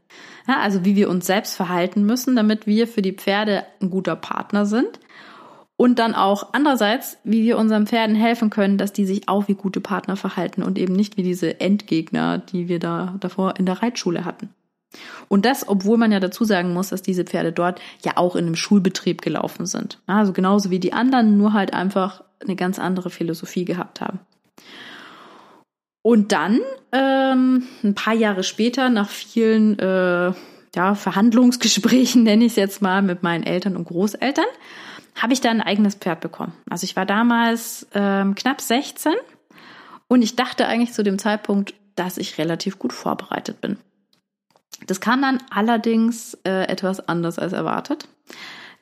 Ja, 0.48 0.60
also 0.60 0.84
wie 0.84 0.96
wir 0.96 1.10
uns 1.10 1.26
selbst 1.26 1.56
verhalten 1.56 2.04
müssen, 2.04 2.36
damit 2.36 2.66
wir 2.66 2.88
für 2.88 3.02
die 3.02 3.12
Pferde 3.12 3.64
ein 3.80 3.90
guter 3.90 4.16
Partner 4.16 4.66
sind. 4.66 5.00
Und 5.76 5.98
dann 5.98 6.14
auch 6.14 6.50
andererseits, 6.52 7.18
wie 7.24 7.42
wir 7.42 7.58
unseren 7.58 7.88
Pferden 7.88 8.14
helfen 8.14 8.48
können, 8.48 8.78
dass 8.78 8.92
die 8.92 9.06
sich 9.06 9.28
auch 9.28 9.48
wie 9.48 9.54
gute 9.54 9.80
Partner 9.80 10.16
verhalten 10.16 10.62
und 10.62 10.78
eben 10.78 10.94
nicht 10.94 11.16
wie 11.16 11.24
diese 11.24 11.60
Endgegner, 11.60 12.38
die 12.38 12.68
wir 12.68 12.78
da 12.78 13.16
davor 13.18 13.54
in 13.58 13.66
der 13.66 13.82
Reitschule 13.82 14.24
hatten. 14.24 14.50
Und 15.28 15.44
das, 15.44 15.66
obwohl 15.68 15.98
man 15.98 16.12
ja 16.12 16.20
dazu 16.20 16.44
sagen 16.44 16.72
muss, 16.72 16.90
dass 16.90 17.02
diese 17.02 17.24
Pferde 17.24 17.52
dort 17.52 17.80
ja 18.04 18.16
auch 18.16 18.36
in 18.36 18.46
einem 18.46 18.54
Schulbetrieb 18.54 19.20
gelaufen 19.22 19.66
sind. 19.66 19.98
Also 20.06 20.32
genauso 20.32 20.70
wie 20.70 20.78
die 20.78 20.92
anderen, 20.92 21.36
nur 21.36 21.52
halt 21.52 21.74
einfach 21.74 22.22
eine 22.40 22.54
ganz 22.54 22.78
andere 22.78 23.10
Philosophie 23.10 23.64
gehabt 23.64 24.00
haben. 24.00 24.20
Und 26.02 26.32
dann, 26.32 26.60
ähm, 26.92 27.66
ein 27.82 27.94
paar 27.94 28.14
Jahre 28.14 28.42
später, 28.42 28.90
nach 28.90 29.08
vielen 29.08 29.78
äh, 29.78 30.32
ja, 30.74 30.94
Verhandlungsgesprächen, 30.94 32.22
nenne 32.24 32.44
ich 32.44 32.52
es 32.52 32.56
jetzt 32.56 32.82
mal, 32.82 33.00
mit 33.00 33.22
meinen 33.22 33.44
Eltern 33.44 33.76
und 33.76 33.86
Großeltern, 33.86 34.44
habe 35.14 35.32
ich 35.32 35.40
da 35.40 35.50
ein 35.50 35.62
eigenes 35.62 35.94
Pferd 35.94 36.20
bekommen. 36.20 36.52
Also 36.68 36.84
ich 36.84 36.96
war 36.96 37.06
damals 37.06 37.86
ähm, 37.94 38.34
knapp 38.34 38.60
16 38.60 39.14
und 40.08 40.22
ich 40.22 40.36
dachte 40.36 40.66
eigentlich 40.66 40.92
zu 40.92 41.02
dem 41.02 41.18
Zeitpunkt, 41.18 41.74
dass 41.96 42.18
ich 42.18 42.36
relativ 42.38 42.78
gut 42.78 42.92
vorbereitet 42.92 43.60
bin. 43.60 43.78
Das 44.86 45.00
kam 45.00 45.22
dann 45.22 45.42
allerdings 45.50 46.34
äh, 46.44 46.68
etwas 46.68 47.08
anders 47.08 47.38
als 47.38 47.52
erwartet. 47.52 48.08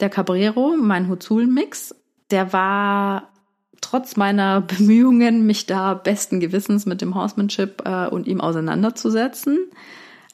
Der 0.01 0.11
Cabrero, 0.11 0.75
mein 0.77 1.09
Huzul-Mix, 1.09 1.95
der 2.31 2.53
war 2.53 3.32
trotz 3.83 4.17
meiner 4.17 4.61
Bemühungen, 4.79 5.47
mich 5.47 5.67
da 5.67 5.93
besten 5.93 6.41
Gewissens 6.41 6.87
mit 6.87 7.03
dem 7.03 7.15
Horsemanship 7.15 7.83
äh, 7.85 8.07
und 8.07 8.27
ihm 8.27 8.41
auseinanderzusetzen, 8.41 9.59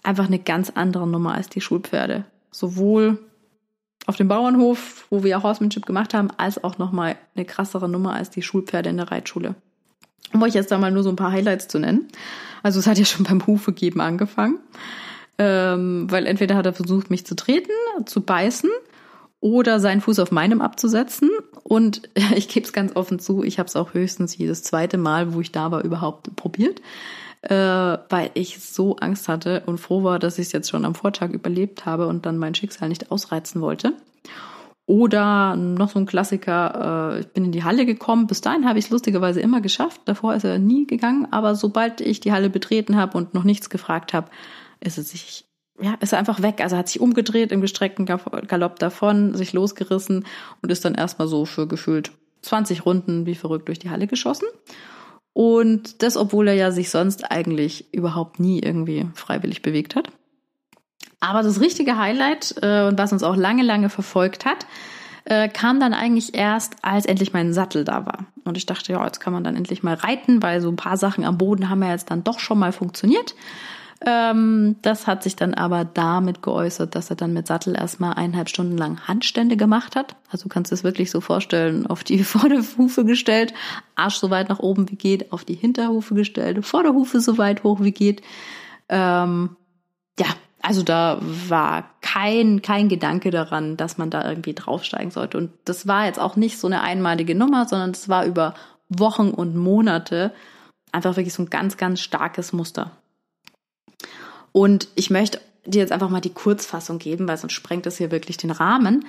einfach 0.05 0.27
eine 0.27 0.39
ganz 0.39 0.71
andere 0.71 1.09
Nummer 1.09 1.35
als 1.35 1.49
die 1.49 1.61
Schulpferde. 1.61 2.25
Sowohl 2.53 3.19
auf 4.07 4.17
dem 4.17 4.29
Bauernhof, 4.29 5.07
wo 5.11 5.23
wir 5.23 5.43
Horsemanship 5.43 5.85
gemacht 5.85 6.15
haben, 6.15 6.31
als 6.37 6.63
auch 6.63 6.79
nochmal 6.79 7.17
eine 7.35 7.45
krassere 7.45 7.89
Nummer 7.89 8.15
als 8.15 8.31
die 8.31 8.43
Schulpferde 8.43 8.89
in 8.89 8.97
der 8.97 9.11
Reitschule. 9.11 9.55
Um 10.33 10.43
euch 10.43 10.55
jetzt 10.55 10.71
da 10.71 10.79
mal 10.79 10.91
nur 10.91 11.03
so 11.03 11.11
ein 11.11 11.17
paar 11.17 11.33
Highlights 11.33 11.69
zu 11.69 11.79
nennen. 11.79 12.09
Also 12.63 12.79
es 12.79 12.87
hat 12.87 12.99
ja 12.99 13.05
schon 13.05 13.25
beim 13.25 13.47
Hufegeben 13.47 14.01
angefangen. 14.01 14.61
Ähm, 15.41 16.11
weil 16.11 16.27
entweder 16.27 16.57
hat 16.57 16.67
er 16.67 16.73
versucht, 16.73 17.11
mich 17.11 17.25
zu 17.25 17.37
treten, 17.37 17.71
zu 18.07 18.23
beißen 18.23 18.71
oder 19.41 19.81
seinen 19.81 20.01
Fuß 20.01 20.19
auf 20.19 20.31
meinem 20.31 20.61
abzusetzen. 20.61 21.31
Und 21.63 22.09
ich 22.35 22.49
gebe 22.49 22.67
es 22.67 22.73
ganz 22.73 22.97
offen 22.97 23.19
zu, 23.19 23.43
ich 23.43 23.59
habe 23.59 23.69
es 23.69 23.77
auch 23.77 23.95
höchstens 23.95 24.37
jedes 24.37 24.63
zweite 24.63 24.99
Mal, 24.99 25.35
wo 25.35 25.41
ich 25.41 25.53
da 25.53 25.71
war, 25.71 25.85
überhaupt 25.85 26.35
probiert, 26.37 26.81
äh, 27.43 27.55
weil 27.55 28.31
ich 28.35 28.61
so 28.61 28.97
Angst 28.97 29.29
hatte 29.29 29.63
und 29.67 29.79
froh 29.79 30.03
war, 30.03 30.19
dass 30.19 30.39
ich 30.39 30.47
es 30.47 30.53
jetzt 30.53 30.71
schon 30.71 30.85
am 30.85 30.95
Vortag 30.95 31.31
überlebt 31.31 31.87
habe 31.87 32.07
und 32.07 32.27
dann 32.27 32.39
mein 32.39 32.55
Schicksal 32.55 32.89
nicht 32.89 33.11
ausreizen 33.11 33.61
wollte. 33.61 33.95
Oder 34.87 35.55
noch 35.55 35.91
so 35.91 35.99
ein 35.99 36.07
Klassiker, 36.07 37.13
äh, 37.17 37.21
ich 37.21 37.29
bin 37.29 37.45
in 37.45 37.53
die 37.53 37.63
Halle 37.63 37.85
gekommen. 37.85 38.27
Bis 38.27 38.41
dahin 38.41 38.67
habe 38.67 38.79
ich 38.79 38.87
es 38.87 38.91
lustigerweise 38.91 39.39
immer 39.39 39.61
geschafft. 39.61 40.01
Davor 40.07 40.35
ist 40.35 40.45
er 40.45 40.59
nie 40.59 40.87
gegangen. 40.87 41.29
Aber 41.31 41.55
sobald 41.55 42.01
ich 42.01 42.21
die 42.21 42.33
Halle 42.33 42.49
betreten 42.49 42.97
habe 42.97 43.19
und 43.19 43.35
noch 43.35 43.45
nichts 43.45 43.69
gefragt 43.69 44.15
habe, 44.15 44.31
ist 44.81 44.97
es 44.97 45.11
sich 45.11 45.45
ja, 45.81 45.95
ist 46.01 46.13
er 46.13 46.19
einfach 46.19 46.43
weg. 46.43 46.61
Also 46.61 46.77
hat 46.77 46.89
sich 46.89 47.01
umgedreht 47.01 47.53
im 47.53 47.61
gestreckten 47.61 48.07
Galopp 48.07 48.79
davon, 48.79 49.35
sich 49.35 49.53
losgerissen 49.53 50.25
und 50.63 50.73
ist 50.73 50.85
dann 50.85 50.95
erstmal 50.95 51.29
so 51.29 51.45
für 51.45 51.67
gefühlt 51.67 52.13
20 52.43 52.87
Runden 52.87 53.27
wie 53.27 53.35
verrückt 53.35 53.69
durch 53.69 53.79
die 53.79 53.91
Halle 53.91 54.07
geschossen. 54.07 54.47
Und 55.33 56.03
das, 56.03 56.17
obwohl 56.17 56.49
er 56.49 56.55
ja 56.55 56.71
sich 56.71 56.91
sonst 56.91 57.31
eigentlich 57.31 57.93
überhaupt 57.93 58.41
nie 58.41 58.59
irgendwie 58.61 59.07
freiwillig 59.15 59.63
bewegt 59.63 59.95
hat. 59.95 60.11
Aber 61.21 61.43
das 61.43 61.61
richtige 61.61 61.97
Highlight 61.97 62.55
äh, 62.63 62.87
und 62.87 62.99
was 62.99 63.13
uns 63.13 63.23
auch 63.23 63.37
lange, 63.37 63.63
lange 63.63 63.89
verfolgt 63.89 64.45
hat, 64.45 64.67
äh, 65.25 65.49
kam 65.49 65.79
dann 65.79 65.95
eigentlich 65.95 66.35
erst, 66.35 66.77
als 66.83 67.07
endlich 67.07 67.33
mein 67.33 67.53
Sattel 67.53 67.85
da 67.85 68.07
war. 68.07 68.27
Und 68.45 68.57
ich 68.57 68.67
dachte, 68.67 68.93
ja, 68.93 69.05
jetzt 69.05 69.21
kann 69.21 69.33
man 69.33 69.45
dann 69.45 69.57
endlich 69.57 69.83
mal 69.83 69.95
reiten, 69.95 70.43
weil 70.43 70.61
so 70.61 70.69
ein 70.71 70.77
paar 70.77 70.97
Sachen 70.97 71.25
am 71.25 71.39
Boden 71.39 71.69
haben 71.69 71.83
ja 71.83 71.91
jetzt 71.91 72.11
dann 72.11 72.25
doch 72.25 72.39
schon 72.39 72.59
mal 72.59 72.73
funktioniert. 72.73 73.35
Ähm, 74.07 74.77
das 74.83 75.09
hat 75.09 75.25
sich 75.25 75.35
dann 75.35 75.55
aber 75.55 75.85
damit 75.85 76.41
geäußert, 76.41 76.95
dass 76.95 77.11
er 77.11 77.17
dann 77.17 77.33
mit 77.33 77.49
Sattel 77.49 77.77
erstmal 77.77 78.15
eineinhalb 78.15 78.49
Stunden 78.49 78.79
lang 78.79 79.01
Handstände 79.09 79.57
gemacht 79.57 79.97
hat. 79.97 80.15
Also 80.31 80.45
du 80.45 80.49
kannst 80.49 80.71
es 80.71 80.85
wirklich 80.85 81.11
so 81.11 81.21
vorstellen, 81.21 81.87
auf 81.87 82.05
die 82.05 82.23
Vorderhufe 82.25 83.05
gestellt, 83.05 83.55
Arsch 83.97 84.17
so 84.17 84.31
weit 84.31 84.49
nach 84.49 84.61
oben 84.61 84.89
wie 84.91 84.97
geht, 84.97 85.33
auf 85.33 85.45
die 85.45 85.55
Hinterhufe 85.55 86.15
gestellt, 86.15 86.65
Vorderhufe 86.65 87.21
so 87.21 87.39
weit 87.39 87.65
hoch 87.65 87.81
wie 87.81 87.93
geht. 87.93 88.23
Ähm, 88.89 89.57
ja, 90.19 90.27
also 90.63 90.83
da 90.83 91.19
war 91.21 91.91
kein, 92.01 92.63
kein 92.63 92.89
Gedanke 92.89 93.31
daran, 93.31 93.77
dass 93.77 93.99
man 93.99 94.11
da 94.11 94.29
irgendwie 94.29 94.55
draufsteigen 94.55 95.11
sollte. 95.11 95.39
Und 95.39 95.51
das 95.65 95.89
war 95.89 96.07
jetzt 96.07 96.21
auch 96.21 96.37
nicht 96.37 96.59
so 96.59 96.69
eine 96.69 96.83
einmalige 96.83 97.35
Nummer, 97.35 97.67
sondern 97.67 97.91
es 97.91 98.09
war 98.09 98.25
über 98.27 98.55
Wochen 98.89 99.31
und 99.31 99.57
Monate 99.57 100.33
einfach 100.93 101.17
wirklich 101.17 101.35
so 101.35 101.43
ein 101.43 101.51
ganz, 101.51 101.77
ganz 101.77 102.01
starkes 102.01 102.53
Muster. 102.53 102.93
Und 104.59 104.89
ich 104.97 105.09
möchte 105.09 105.41
dir 105.67 105.79
jetzt 105.79 105.93
einfach 105.93 106.11
mal 106.11 106.21
die 106.21 106.35
Kurzfassung 106.35 106.99
geben, 106.99 107.29
weil 107.29 107.37
sonst 107.37 107.53
sprengt 107.53 107.87
das 107.87 107.99
hier 107.99 108.11
wirklich 108.11 108.39
den 108.39 108.51
Rahmen. 108.51 109.05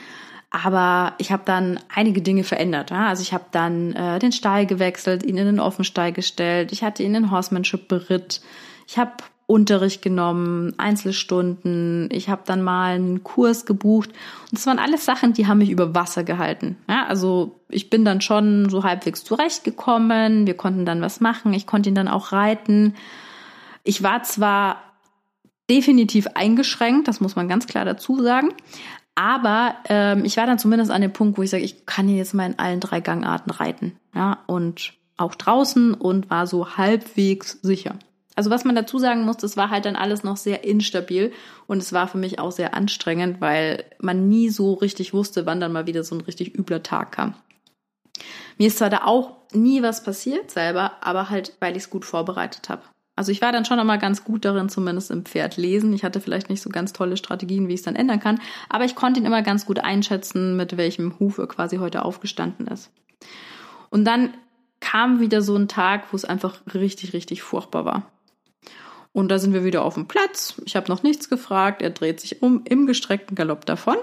Aber 0.52 1.14
ich 1.18 1.32
habe 1.32 1.42
dann 1.44 1.80
einige 1.92 2.22
Dinge 2.22 2.44
verändert. 2.44 2.92
Also 2.92 3.24
ich 3.24 3.34
habe 3.34 3.46
dann 3.50 3.94
äh, 3.94 4.20
den 4.20 4.32
Stall 4.32 4.68
gewechselt, 4.68 5.24
ihn 5.24 5.38
in 5.38 5.48
den 5.48 5.60
Offenstall 5.60 6.14
gestellt. 6.14 6.72
Ich 6.72 6.84
hatte 6.84 7.02
ihn 7.02 7.16
in 7.16 7.32
Horsemanship 7.32 7.88
beritt. 7.88 8.42
Ich 8.86 9.00
habe 9.00 9.14
Unterricht 9.48 10.04
genommen, 10.04 10.76
Einzelstunden. 10.78 12.10
Ich 12.12 12.30
habe 12.30 12.44
dann 12.46 12.62
mal 12.62 12.94
einen 12.94 13.24
Kurs 13.24 13.66
gebucht. 13.66 14.10
Und 14.10 14.52
das 14.52 14.68
waren 14.68 14.78
alles 14.78 15.04
Sachen, 15.04 15.34
die 15.34 15.48
haben 15.48 15.58
mich 15.58 15.72
über 15.72 15.96
Wasser 15.96 16.24
gehalten. 16.24 16.78
Ja, 16.88 17.08
also 17.08 17.60
ich 17.70 17.90
bin 17.90 18.06
dann 18.06 18.22
schon 18.22 18.70
so 18.70 18.84
halbwegs 18.84 19.24
zurechtgekommen. 19.24 20.46
Wir 20.46 20.56
konnten 20.56 20.86
dann 20.86 21.02
was 21.02 21.22
machen. 21.22 21.56
Ich 21.56 21.66
konnte 21.66 21.90
ihn 21.90 21.96
dann 21.96 22.08
auch 22.08 22.34
reiten. 22.34 22.94
Ich 23.84 24.04
war 24.04 24.22
zwar 24.22 24.84
definitiv 25.70 26.28
eingeschränkt, 26.34 27.08
das 27.08 27.22
muss 27.22 27.36
man 27.36 27.48
ganz 27.48 27.68
klar 27.68 27.86
dazu 27.86 28.22
sagen. 28.22 28.54
Aber 29.16 29.76
ähm, 29.90 30.24
ich 30.24 30.38
war 30.38 30.48
dann 30.48 30.60
zumindest 30.60 30.92
an 30.92 31.02
dem 31.02 31.12
Punkt, 31.12 31.38
wo 31.38 31.44
ich 31.44 31.50
sage, 31.50 31.64
ich 31.64 31.86
kann 31.86 32.08
ihn 32.08 32.18
jetzt 32.18 32.34
mal 32.34 32.46
in 32.46 32.58
allen 32.58 32.80
drei 32.80 33.02
Gangarten 33.02 33.52
reiten. 33.52 34.00
Ja, 34.16 34.40
und 34.48 34.94
auch 35.18 35.36
draußen 35.36 35.94
und 35.94 36.30
war 36.30 36.48
so 36.48 36.78
halbwegs 36.78 37.60
sicher. 37.62 37.96
Also 38.36 38.50
was 38.50 38.64
man 38.64 38.76
dazu 38.76 39.00
sagen 39.00 39.24
muss, 39.24 39.36
das 39.36 39.58
war 39.58 39.70
halt 39.70 39.84
dann 39.84 39.98
alles 39.98 40.24
noch 40.24 40.38
sehr 40.38 40.64
instabil 40.64 41.34
und 41.68 41.80
es 41.80 41.92
war 41.92 42.08
für 42.08 42.18
mich 42.18 42.40
auch 42.40 42.54
sehr 42.54 42.74
anstrengend, 42.74 43.42
weil 43.42 43.84
man 44.00 44.30
nie 44.30 44.50
so 44.50 44.76
richtig 44.76 45.14
wusste, 45.14 45.46
wann 45.46 45.60
dann 45.60 45.74
mal 45.74 45.88
wieder 45.88 46.06
so 46.06 46.16
ein 46.16 46.22
richtig 46.22 46.58
übler 46.58 46.82
Tag 46.82 47.12
kam. 47.12 47.34
Mir 48.58 48.68
ist 48.68 48.78
zwar 48.78 48.90
da 48.90 49.04
auch 49.04 49.36
nie 49.52 49.82
was 49.82 50.04
passiert 50.04 50.52
selber, 50.52 50.94
aber 51.02 51.30
halt, 51.30 51.58
weil 51.60 51.76
ich 51.76 51.84
es 51.84 51.90
gut 51.90 52.06
vorbereitet 52.06 52.70
habe. 52.70 52.84
Also 53.20 53.34
ich 53.34 53.42
war 53.42 53.52
dann 53.52 53.66
schon 53.66 53.78
einmal 53.80 54.00
ganz 54.00 54.24
gut 54.24 54.46
darin, 54.46 54.70
zumindest 54.70 55.12
im 55.12 55.26
Pferd 55.26 55.58
lesen. 55.58 55.92
Ich 55.92 56.06
hatte 56.06 56.22
vielleicht 56.22 56.50
nicht 56.50 56.62
so 56.62 56.70
ganz 56.70 56.94
tolle 56.94 57.18
Strategien, 57.18 57.68
wie 57.68 57.74
ich 57.74 57.82
es 57.82 57.86
dann 57.86 57.98
ändern 57.98 58.22
kann, 58.22 58.40
aber 58.70 58.86
ich 58.86 58.96
konnte 58.96 59.20
ihn 59.20 59.26
immer 59.26 59.42
ganz 59.42 59.66
gut 59.66 59.78
einschätzen, 59.80 60.56
mit 60.56 60.78
welchem 60.78 61.20
Hufe 61.20 61.46
quasi 61.46 61.80
heute 61.80 62.06
aufgestanden 62.06 62.68
ist. 62.68 62.92
Und 63.90 64.06
dann 64.06 64.34
kam 64.80 65.20
wieder 65.20 65.42
so 65.42 65.54
ein 65.58 65.68
Tag, 65.68 66.06
wo 66.14 66.16
es 66.16 66.24
einfach 66.24 66.62
richtig, 66.74 67.12
richtig 67.12 67.42
furchtbar 67.42 67.84
war. 67.84 68.10
Und 69.12 69.28
da 69.28 69.38
sind 69.38 69.52
wir 69.52 69.66
wieder 69.66 69.84
auf 69.84 69.96
dem 69.96 70.08
Platz. 70.08 70.62
Ich 70.64 70.78
habe 70.78 70.88
noch 70.88 71.04
nichts 71.04 71.28
gefragt. 71.28 71.82
Er 71.82 71.90
dreht 71.90 72.22
sich 72.22 72.42
um 72.42 72.62
im 72.64 72.88
gestreckten 72.88 73.36
Galopp 73.36 73.66
davon 73.66 73.98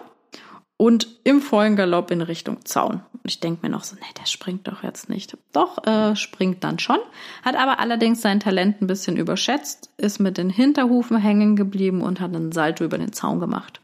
und 0.76 1.08
im 1.24 1.40
vollen 1.40 1.76
Galopp 1.76 2.10
in 2.10 2.20
Richtung 2.20 2.64
Zaun. 2.64 3.02
Und 3.12 3.22
ich 3.24 3.40
denke 3.40 3.66
mir 3.66 3.70
noch 3.70 3.84
so, 3.84 3.96
nee, 3.96 4.12
der 4.18 4.26
springt 4.26 4.68
doch 4.68 4.82
jetzt 4.82 5.08
nicht. 5.08 5.36
Doch, 5.52 5.84
äh, 5.86 6.14
springt 6.16 6.62
dann 6.64 6.78
schon, 6.78 6.98
hat 7.42 7.56
aber 7.56 7.80
allerdings 7.80 8.20
sein 8.20 8.40
Talent 8.40 8.80
ein 8.82 8.86
bisschen 8.86 9.16
überschätzt, 9.16 9.90
ist 9.96 10.18
mit 10.18 10.38
den 10.38 10.50
Hinterhufen 10.50 11.16
hängen 11.16 11.56
geblieben 11.56 12.02
und 12.02 12.20
hat 12.20 12.34
einen 12.34 12.52
Salto 12.52 12.84
über 12.84 12.98
den 12.98 13.12
Zaun 13.12 13.40
gemacht. 13.40 13.80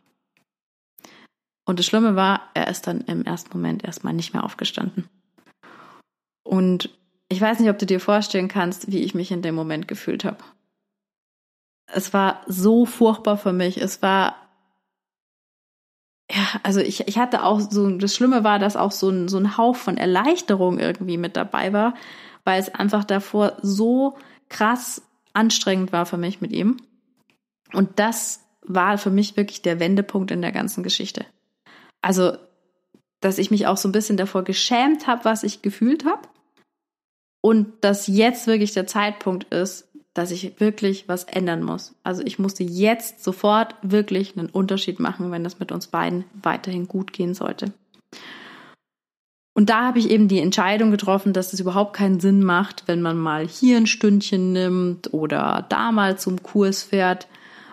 Und 1.64 1.78
das 1.78 1.86
Schlimme 1.86 2.16
war, 2.16 2.50
er 2.54 2.68
ist 2.68 2.86
dann 2.86 3.02
im 3.02 3.24
ersten 3.24 3.56
Moment 3.56 3.84
erstmal 3.84 4.12
nicht 4.12 4.34
mehr 4.34 4.44
aufgestanden. 4.44 5.08
Und 6.42 6.90
ich 7.28 7.40
weiß 7.40 7.60
nicht, 7.60 7.70
ob 7.70 7.78
du 7.78 7.86
dir 7.86 8.00
vorstellen 8.00 8.48
kannst, 8.48 8.90
wie 8.90 9.02
ich 9.02 9.14
mich 9.14 9.30
in 9.30 9.42
dem 9.42 9.54
Moment 9.54 9.88
gefühlt 9.88 10.24
habe 10.24 10.38
es 11.92 12.12
war 12.12 12.40
so 12.46 12.86
furchtbar 12.86 13.36
für 13.36 13.52
mich. 13.52 13.80
Es 13.80 14.02
war, 14.02 14.36
ja, 16.32 16.46
also 16.62 16.80
ich, 16.80 17.06
ich 17.08 17.18
hatte 17.18 17.44
auch 17.44 17.60
so, 17.60 17.90
das 17.90 18.14
Schlimme 18.14 18.42
war, 18.42 18.58
dass 18.58 18.74
auch 18.76 18.92
so 18.92 19.10
ein, 19.10 19.28
so 19.28 19.36
ein 19.36 19.58
Hauch 19.58 19.76
von 19.76 19.98
Erleichterung 19.98 20.78
irgendwie 20.78 21.18
mit 21.18 21.36
dabei 21.36 21.74
war, 21.74 21.94
weil 22.44 22.58
es 22.58 22.74
einfach 22.74 23.04
davor 23.04 23.58
so 23.60 24.16
krass 24.48 25.02
anstrengend 25.34 25.92
war 25.92 26.06
für 26.06 26.16
mich 26.16 26.40
mit 26.40 26.52
ihm. 26.52 26.78
Und 27.74 27.98
das 27.98 28.40
war 28.62 28.96
für 28.96 29.10
mich 29.10 29.36
wirklich 29.36 29.60
der 29.60 29.78
Wendepunkt 29.78 30.30
in 30.30 30.40
der 30.40 30.52
ganzen 30.52 30.82
Geschichte. 30.82 31.26
Also, 32.00 32.36
dass 33.20 33.38
ich 33.38 33.50
mich 33.50 33.66
auch 33.66 33.76
so 33.76 33.88
ein 33.88 33.92
bisschen 33.92 34.16
davor 34.16 34.42
geschämt 34.42 35.06
habe, 35.06 35.26
was 35.26 35.42
ich 35.42 35.60
gefühlt 35.60 36.06
habe. 36.06 36.28
Und 37.42 37.84
dass 37.84 38.06
jetzt 38.06 38.46
wirklich 38.46 38.72
der 38.72 38.86
Zeitpunkt 38.86 39.52
ist, 39.52 39.88
dass 40.14 40.30
ich 40.30 40.60
wirklich 40.60 41.08
was 41.08 41.24
ändern 41.24 41.62
muss. 41.62 41.94
Also 42.02 42.22
ich 42.24 42.38
musste 42.38 42.64
jetzt 42.64 43.24
sofort 43.24 43.74
wirklich 43.82 44.36
einen 44.36 44.50
Unterschied 44.50 45.00
machen, 45.00 45.30
wenn 45.30 45.44
das 45.44 45.58
mit 45.58 45.72
uns 45.72 45.86
beiden 45.86 46.24
weiterhin 46.42 46.86
gut 46.86 47.12
gehen 47.12 47.34
sollte. 47.34 47.72
Und 49.54 49.68
da 49.68 49.86
habe 49.86 49.98
ich 49.98 50.10
eben 50.10 50.28
die 50.28 50.38
Entscheidung 50.38 50.90
getroffen, 50.90 51.32
dass 51.32 51.52
es 51.52 51.60
überhaupt 51.60 51.94
keinen 51.94 52.20
Sinn 52.20 52.42
macht, 52.42 52.84
wenn 52.86 53.02
man 53.02 53.18
mal 53.18 53.46
hier 53.46 53.76
ein 53.76 53.86
Stündchen 53.86 54.52
nimmt 54.52 55.12
oder 55.12 55.66
da 55.68 55.92
mal 55.92 56.18
zum 56.18 56.42
Kurs 56.42 56.82
fährt, 56.82 57.26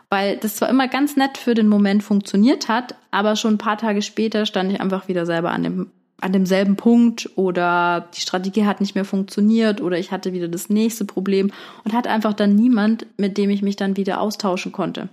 weil 0.10 0.38
das 0.38 0.58
zwar 0.58 0.70
immer 0.70 0.88
ganz 0.88 1.16
nett 1.16 1.38
für 1.38 1.54
den 1.54 1.68
Moment 1.68 2.04
funktioniert 2.04 2.68
hat, 2.68 2.96
aber 3.12 3.36
schon 3.36 3.56
ein 3.56 3.60
paar 3.60 3.78
Tage 3.78 4.02
später 4.02 4.46
stand 4.46 4.72
ich 4.74 4.82
einfach 4.82 5.08
wieder 5.08 5.26
selber 5.26 5.52
an 5.52 5.64
dem 5.64 5.92
an 6.22 6.34
demselben 6.34 6.76
Punkt 6.76 7.30
oder 7.36 8.10
die 8.16 8.22
Strategie 8.22 8.66
hat 8.66 8.82
nicht 8.82 8.96
mehr 8.96 9.06
funktioniert 9.06 9.82
oder 9.82 9.98
ich 9.98 10.12
hatte 10.12 10.34
wieder 10.34 10.48
das 10.48 10.70
nächste 10.70 11.06
Problem 11.06 11.52
und 11.84 11.94
hatte 11.94 12.10
einfach 12.10 12.34
dann 12.34 12.56
niemand, 12.56 13.06
mit 13.18 13.38
dem 13.38 13.50
ich 13.50 13.62
mich 13.62 13.76
dann 13.76 13.98
wieder 13.98 14.20
austauschen 14.20 14.72
konnte. 14.72 15.10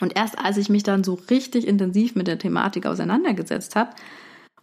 Und 0.00 0.16
erst 0.16 0.38
als 0.38 0.56
ich 0.56 0.68
mich 0.68 0.82
dann 0.82 1.04
so 1.04 1.14
richtig 1.30 1.66
intensiv 1.66 2.14
mit 2.14 2.26
der 2.26 2.38
Thematik 2.38 2.86
auseinandergesetzt 2.86 3.76
habe 3.76 3.90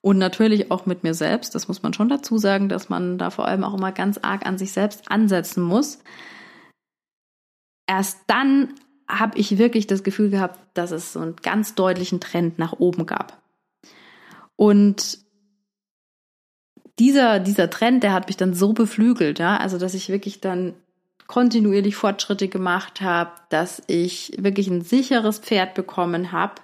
und 0.01 0.17
natürlich 0.17 0.71
auch 0.71 0.85
mit 0.85 1.03
mir 1.03 1.13
selbst, 1.13 1.55
das 1.55 1.67
muss 1.67 1.83
man 1.83 1.93
schon 1.93 2.09
dazu 2.09 2.37
sagen, 2.37 2.69
dass 2.69 2.89
man 2.89 3.17
da 3.17 3.29
vor 3.29 3.47
allem 3.47 3.63
auch 3.63 3.73
immer 3.73 3.91
ganz 3.91 4.17
arg 4.17 4.45
an 4.45 4.57
sich 4.57 4.71
selbst 4.71 5.11
ansetzen 5.11 5.63
muss, 5.63 5.99
erst 7.87 8.19
dann 8.27 8.73
habe 9.07 9.37
ich 9.37 9.57
wirklich 9.57 9.87
das 9.87 10.03
Gefühl 10.03 10.29
gehabt, 10.29 10.59
dass 10.73 10.91
es 10.91 11.13
so 11.13 11.19
einen 11.19 11.35
ganz 11.35 11.75
deutlichen 11.75 12.19
Trend 12.19 12.57
nach 12.57 12.73
oben 12.73 13.05
gab. 13.05 13.41
Und 14.55 15.24
dieser, 16.99 17.39
dieser 17.39 17.69
Trend, 17.69 18.03
der 18.03 18.13
hat 18.13 18.27
mich 18.27 18.37
dann 18.37 18.53
so 18.53 18.73
beflügelt, 18.73 19.39
ja, 19.39 19.57
also 19.57 19.77
dass 19.77 19.93
ich 19.93 20.09
wirklich 20.09 20.41
dann 20.41 20.73
kontinuierlich 21.27 21.95
Fortschritte 21.95 22.47
gemacht 22.47 23.01
habe, 23.01 23.31
dass 23.49 23.81
ich 23.87 24.33
wirklich 24.37 24.67
ein 24.67 24.81
sicheres 24.81 25.39
Pferd 25.39 25.73
bekommen 25.73 26.31
habe. 26.31 26.55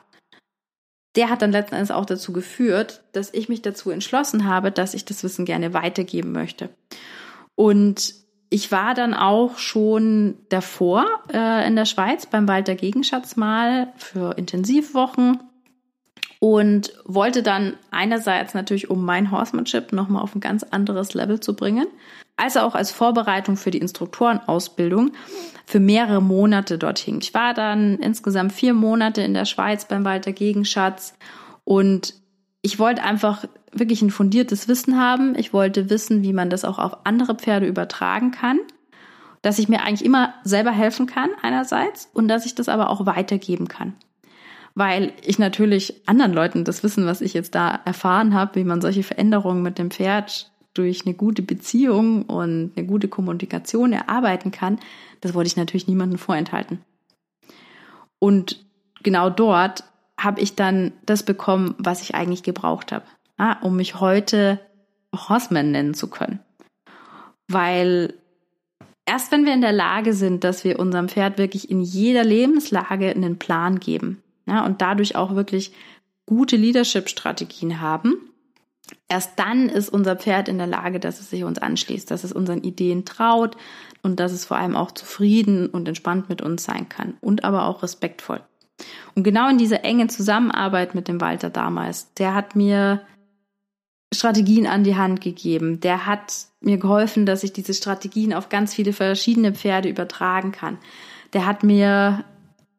Der 1.16 1.30
hat 1.30 1.42
dann 1.42 1.52
letzten 1.52 1.76
Endes 1.76 1.92
auch 1.92 2.06
dazu 2.06 2.32
geführt, 2.32 3.04
dass 3.12 3.34
ich 3.34 3.50
mich 3.50 3.62
dazu 3.62 3.90
entschlossen 3.90 4.46
habe, 4.46 4.72
dass 4.72 4.94
ich 4.94 5.04
das 5.04 5.24
Wissen 5.24 5.46
gerne 5.46 5.74
weitergeben 5.74 6.32
möchte. 6.32 6.70
Und 7.56 8.14
ich 8.50 8.72
war 8.72 8.94
dann 8.94 9.14
auch 9.14 9.58
schon 9.58 10.38
davor 10.50 11.06
äh, 11.34 11.68
in 11.68 11.76
der 11.76 11.86
Schweiz 11.86 12.26
beim 12.26 12.48
Walter 12.48 12.76
Gegenschatz 12.76 13.36
mal 13.36 13.92
für 13.98 14.38
Intensivwochen 14.38 15.40
und 16.44 16.92
wollte 17.06 17.44
dann 17.44 17.76
einerseits 17.92 18.56
natürlich, 18.56 18.90
um 18.90 19.06
mein 19.06 19.30
Horsemanship 19.30 19.94
nochmal 19.94 20.24
auf 20.24 20.34
ein 20.34 20.42
ganz 20.42 20.64
anderes 20.64 21.14
Level 21.14 21.40
zu 21.40 21.56
bringen, 21.56 21.86
als 22.36 22.58
auch 22.58 22.74
als 22.74 22.90
Vorbereitung 22.90 23.58
für 23.58 23.70
die 23.70 23.78
Instruktorenausbildung 23.78 25.12
für 25.68 25.80
mehrere 25.80 26.20
Monate 26.20 26.80
dorthin. 26.80 27.20
Ich 27.22 27.36
war 27.36 27.54
dann 27.54 28.00
insgesamt 28.00 28.54
vier 28.54 28.74
Monate 28.74 29.22
in 29.22 29.36
der 29.36 29.46
Schweiz 29.46 29.86
beim 29.86 30.04
Walter 30.04 30.32
Gegenschatz 30.32 31.14
und 31.64 32.16
ich 32.64 32.80
wollte 32.80 33.04
einfach 33.04 33.46
wirklich 33.72 34.02
ein 34.02 34.10
fundiertes 34.10 34.68
Wissen 34.68 35.00
haben. 35.00 35.36
Ich 35.38 35.54
wollte 35.54 35.92
wissen, 35.92 36.24
wie 36.24 36.34
man 36.34 36.50
das 36.50 36.66
auch 36.66 36.80
auf 36.80 37.06
andere 37.06 37.36
Pferde 37.36 37.68
übertragen 37.68 38.32
kann, 38.32 38.58
dass 39.44 39.60
ich 39.60 39.70
mir 39.70 39.84
eigentlich 39.84 40.04
immer 40.04 40.34
selber 40.44 40.72
helfen 40.72 41.06
kann 41.06 41.30
einerseits 41.44 42.10
und 42.14 42.28
dass 42.30 42.48
ich 42.48 42.56
das 42.56 42.68
aber 42.68 42.90
auch 42.90 43.06
weitergeben 43.06 43.68
kann 43.68 43.94
weil 44.76 45.14
ich 45.24 45.40
natürlich 45.40 46.02
anderen 46.06 46.34
Leuten 46.34 46.64
das 46.64 46.84
Wissen, 46.84 47.06
was 47.06 47.22
ich 47.22 47.34
jetzt 47.34 47.56
da 47.56 47.80
erfahren 47.86 48.34
habe, 48.34 48.56
wie 48.56 48.64
man 48.64 48.82
solche 48.82 49.04
Veränderungen 49.04 49.62
mit 49.62 49.78
dem 49.78 49.92
Pferd 49.92 50.52
durch 50.74 51.06
eine 51.06 51.16
gute 51.16 51.42
Beziehung 51.42 52.24
und 52.24 52.72
eine 52.76 52.86
gute 52.86 53.10
Kommunikation 53.10 53.92
erarbeiten 53.92 54.52
kann, 54.52 54.80
das 55.20 55.34
wollte 55.34 55.48
ich 55.48 55.58
natürlich 55.58 55.88
niemandem 55.88 56.18
vorenthalten. 56.18 56.80
Und 58.20 58.64
genau 59.04 59.30
dort 59.30 59.84
habe 60.18 60.40
ich 60.40 60.56
dann 60.56 60.94
das 61.06 61.24
bekommen, 61.24 61.76
was 61.78 62.02
ich 62.02 62.16
eigentlich 62.16 62.44
gebraucht 62.44 62.92
habe, 62.92 63.06
ja, 63.38 63.60
um 63.62 63.76
mich 63.76 64.00
heute 64.00 64.60
Horseman 65.14 65.72
nennen 65.72 65.94
zu 65.94 66.10
können. 66.10 66.40
Weil 67.48 68.14
erst 69.06 69.32
wenn 69.32 69.46
wir 69.46 69.54
in 69.54 69.62
der 69.62 69.74
Lage 69.74 70.14
sind, 70.14 70.46
dass 70.46 70.64
wir 70.64 70.80
unserem 70.80 71.10
Pferd 71.10 71.38
wirklich 71.38 71.70
in 71.70 71.82
jeder 71.82 72.24
Lebenslage 72.24 73.10
einen 73.10 73.40
Plan 73.40 73.80
geben 73.80 74.24
ja, 74.52 74.66
und 74.66 74.82
dadurch 74.82 75.16
auch 75.16 75.36
wirklich 75.36 75.72
gute 76.26 76.58
Leadership-Strategien 76.58 77.80
haben, 77.80 78.16
erst 79.08 79.40
dann 79.40 79.70
ist 79.70 79.88
unser 79.88 80.18
Pferd 80.18 80.50
in 80.50 80.58
der 80.58 80.68
Lage, 80.68 81.00
dass 81.00 81.22
es 81.22 81.30
sich 81.30 81.46
uns 81.46 81.58
anschließt, 81.58 82.12
dass 82.12 82.26
es 82.26 82.34
unseren 82.34 82.62
Ideen 82.62 83.06
traut 83.06 83.56
und 84.04 84.20
dass 84.20 84.34
es 84.34 84.44
vor 84.44 84.58
allem 84.58 84.76
auch 84.76 84.92
zufrieden 84.92 85.68
und 85.68 85.88
entspannt 85.88 86.28
mit 86.28 86.42
uns 86.42 86.66
sein 86.66 86.90
kann 86.90 87.16
und 87.22 87.46
aber 87.46 87.66
auch 87.66 87.82
respektvoll. 87.82 88.42
Und 89.16 89.24
genau 89.24 89.50
in 89.50 89.58
dieser 89.58 89.86
engen 89.86 90.10
Zusammenarbeit 90.10 90.96
mit 90.96 91.08
dem 91.08 91.22
Walter 91.22 91.50
damals, 91.50 92.14
der 92.16 92.34
hat 92.34 92.56
mir 92.56 93.02
Strategien 94.14 94.68
an 94.68 94.84
die 94.84 94.98
Hand 94.98 95.22
gegeben. 95.22 95.80
Der 95.80 96.06
hat 96.06 96.34
mir 96.60 96.78
geholfen, 96.78 97.26
dass 97.26 97.44
ich 97.44 97.54
diese 97.54 97.74
Strategien 97.74 98.34
auf 98.34 98.50
ganz 98.50 98.74
viele 98.74 98.92
verschiedene 98.92 99.54
Pferde 99.54 99.88
übertragen 99.88 100.52
kann. 100.52 100.78
Der 101.32 101.46
hat 101.46 101.64
mir 101.64 102.26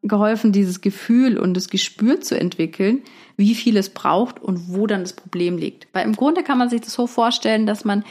geholfen, 0.03 0.51
dieses 0.51 0.81
Gefühl 0.81 1.37
und 1.37 1.55
das 1.55 1.69
Gespür 1.69 2.21
zu 2.21 2.39
entwickeln, 2.39 3.01
wie 3.37 3.55
viel 3.55 3.77
es 3.77 3.89
braucht 3.89 4.41
und 4.41 4.73
wo 4.73 4.85
dann 4.85 5.01
das 5.01 5.13
Problem 5.13 5.57
liegt. 5.57 5.87
Weil 5.93 6.05
im 6.05 6.15
Grunde 6.15 6.43
kann 6.43 6.57
man 6.57 6.69
sich 6.69 6.81
das 6.81 6.93
so 6.93 7.07
vorstellen, 7.07 7.65
dass 7.65 7.85
man 7.85 8.03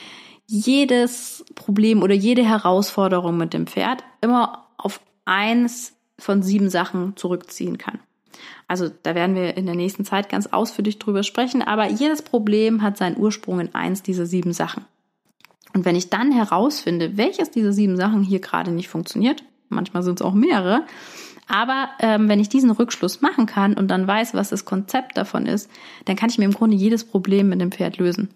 jedes 0.47 1.45
Problem 1.55 2.03
oder 2.03 2.15
jede 2.15 2.45
Herausforderung 2.45 3.37
mit 3.37 3.53
dem 3.55 3.67
Pferd 3.67 4.03
immer 4.21 4.67
auf 4.77 5.01
eins 5.25 5.95
von 6.19 6.43
sieben 6.43 6.71
Sachen 6.71 7.17
zurückziehen 7.17 7.79
kann. 7.79 8.01
Also 8.67 8.91
da 9.03 9.15
werden 9.15 9.35
wir 9.37 9.57
in 9.57 9.67
der 9.67 9.75
nächsten 9.75 10.05
Zeit 10.05 10.29
ganz 10.29 10.47
ausführlich 10.47 10.99
drüber 10.99 11.23
sprechen, 11.23 11.63
aber 11.63 11.89
jedes 11.89 12.23
Problem 12.23 12.83
hat 12.83 12.97
seinen 12.97 13.19
Ursprung 13.19 13.61
in 13.61 13.75
eins 13.75 14.03
dieser 14.03 14.27
sieben 14.27 14.53
Sachen. 14.53 14.85
Und 15.75 15.85
wenn 15.85 15.97
ich 15.97 16.11
dann 16.11 16.33
herausfinde, 16.33 17.17
welches 17.17 17.51
dieser 17.51 17.73
sieben 17.73 17.97
Sachen 17.97 18.23
hier 18.23 18.41
gerade 18.41 18.71
nicht 18.71 18.89
funktioniert, 18.89 19.43
manchmal 19.69 20.03
sind 20.03 20.21
es 20.21 20.27
auch 20.27 20.35
mehrere, 20.35 20.85
aber 21.53 21.91
ähm, 21.99 22.31
wenn 22.31 22.41
ich 22.41 22.49
diesen 22.49 22.71
Rückschluss 22.71 23.21
machen 23.21 23.45
kann 23.45 23.75
und 23.75 23.89
dann 23.89 24.07
weiß, 24.07 24.33
was 24.33 24.49
das 24.49 24.65
Konzept 24.65 25.19
davon 25.19 25.45
ist, 25.45 25.71
dann 26.07 26.17
kann 26.17 26.31
ich 26.31 26.39
mir 26.39 26.47
im 26.47 26.55
Grunde 26.55 26.77
jedes 26.77 27.05
Problem 27.05 27.51
mit 27.51 27.61
dem 27.61 27.71
Pferd 27.71 27.99
lösen. 27.99 28.31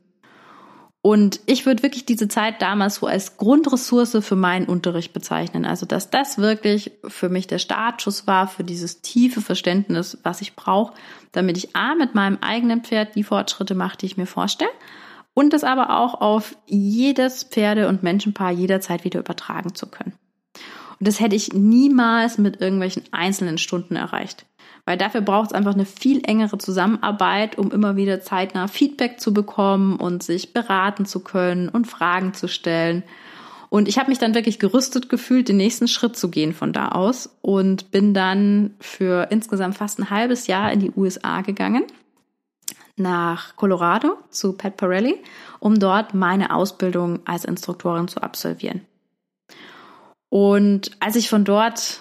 Und 1.00 1.40
ich 1.46 1.64
würde 1.64 1.82
wirklich 1.82 2.04
diese 2.04 2.28
Zeit 2.28 2.60
damals 2.60 2.96
so 2.96 3.06
als 3.06 3.38
Grundressource 3.38 4.18
für 4.20 4.36
meinen 4.36 4.66
Unterricht 4.66 5.14
bezeichnen. 5.14 5.64
Also, 5.64 5.86
dass 5.86 6.10
das 6.10 6.36
wirklich 6.36 6.92
für 7.06 7.30
mich 7.30 7.46
der 7.46 7.58
Startschuss 7.58 8.26
war, 8.26 8.48
für 8.48 8.64
dieses 8.64 9.00
tiefe 9.00 9.40
Verständnis, 9.40 10.18
was 10.22 10.42
ich 10.42 10.54
brauche, 10.54 10.92
damit 11.32 11.56
ich 11.56 11.74
A, 11.74 11.94
mit 11.94 12.14
meinem 12.14 12.38
eigenen 12.42 12.82
Pferd 12.82 13.14
die 13.14 13.24
Fortschritte 13.24 13.74
mache, 13.74 13.96
die 13.96 14.06
ich 14.06 14.16
mir 14.18 14.26
vorstelle. 14.26 14.70
Und 15.32 15.54
das 15.54 15.64
aber 15.64 15.98
auch 15.98 16.20
auf 16.20 16.56
jedes 16.66 17.44
Pferde- 17.44 17.88
und 17.88 18.02
Menschenpaar 18.02 18.50
jederzeit 18.50 19.04
wieder 19.04 19.20
übertragen 19.20 19.74
zu 19.74 19.86
können. 19.86 20.12
Und 20.98 21.08
das 21.08 21.20
hätte 21.20 21.36
ich 21.36 21.52
niemals 21.52 22.38
mit 22.38 22.60
irgendwelchen 22.60 23.04
einzelnen 23.10 23.58
Stunden 23.58 23.96
erreicht. 23.96 24.46
Weil 24.84 24.96
dafür 24.96 25.20
braucht 25.20 25.50
es 25.50 25.52
einfach 25.52 25.74
eine 25.74 25.84
viel 25.84 26.22
engere 26.24 26.58
Zusammenarbeit, 26.58 27.58
um 27.58 27.72
immer 27.72 27.96
wieder 27.96 28.20
zeitnah 28.20 28.68
Feedback 28.68 29.20
zu 29.20 29.34
bekommen 29.34 29.96
und 29.96 30.22
sich 30.22 30.52
beraten 30.52 31.06
zu 31.06 31.20
können 31.20 31.68
und 31.68 31.86
Fragen 31.86 32.34
zu 32.34 32.48
stellen. 32.48 33.02
Und 33.68 33.88
ich 33.88 33.98
habe 33.98 34.10
mich 34.10 34.18
dann 34.18 34.34
wirklich 34.34 34.58
gerüstet 34.58 35.08
gefühlt, 35.08 35.48
den 35.48 35.56
nächsten 35.56 35.88
Schritt 35.88 36.16
zu 36.16 36.30
gehen 36.30 36.54
von 36.54 36.72
da 36.72 36.90
aus 36.90 37.36
und 37.42 37.90
bin 37.90 38.14
dann 38.14 38.74
für 38.80 39.26
insgesamt 39.30 39.76
fast 39.76 39.98
ein 39.98 40.08
halbes 40.08 40.46
Jahr 40.46 40.72
in 40.72 40.80
die 40.80 40.92
USA 40.96 41.40
gegangen, 41.40 41.84
nach 42.96 43.56
Colorado 43.56 44.16
zu 44.30 44.52
Pat 44.52 44.76
Pirelli, 44.76 45.16
um 45.58 45.78
dort 45.78 46.14
meine 46.14 46.54
Ausbildung 46.54 47.20
als 47.26 47.44
Instruktorin 47.44 48.08
zu 48.08 48.22
absolvieren. 48.22 48.82
Und 50.28 50.90
als 51.00 51.16
ich 51.16 51.28
von 51.28 51.44
dort 51.44 52.00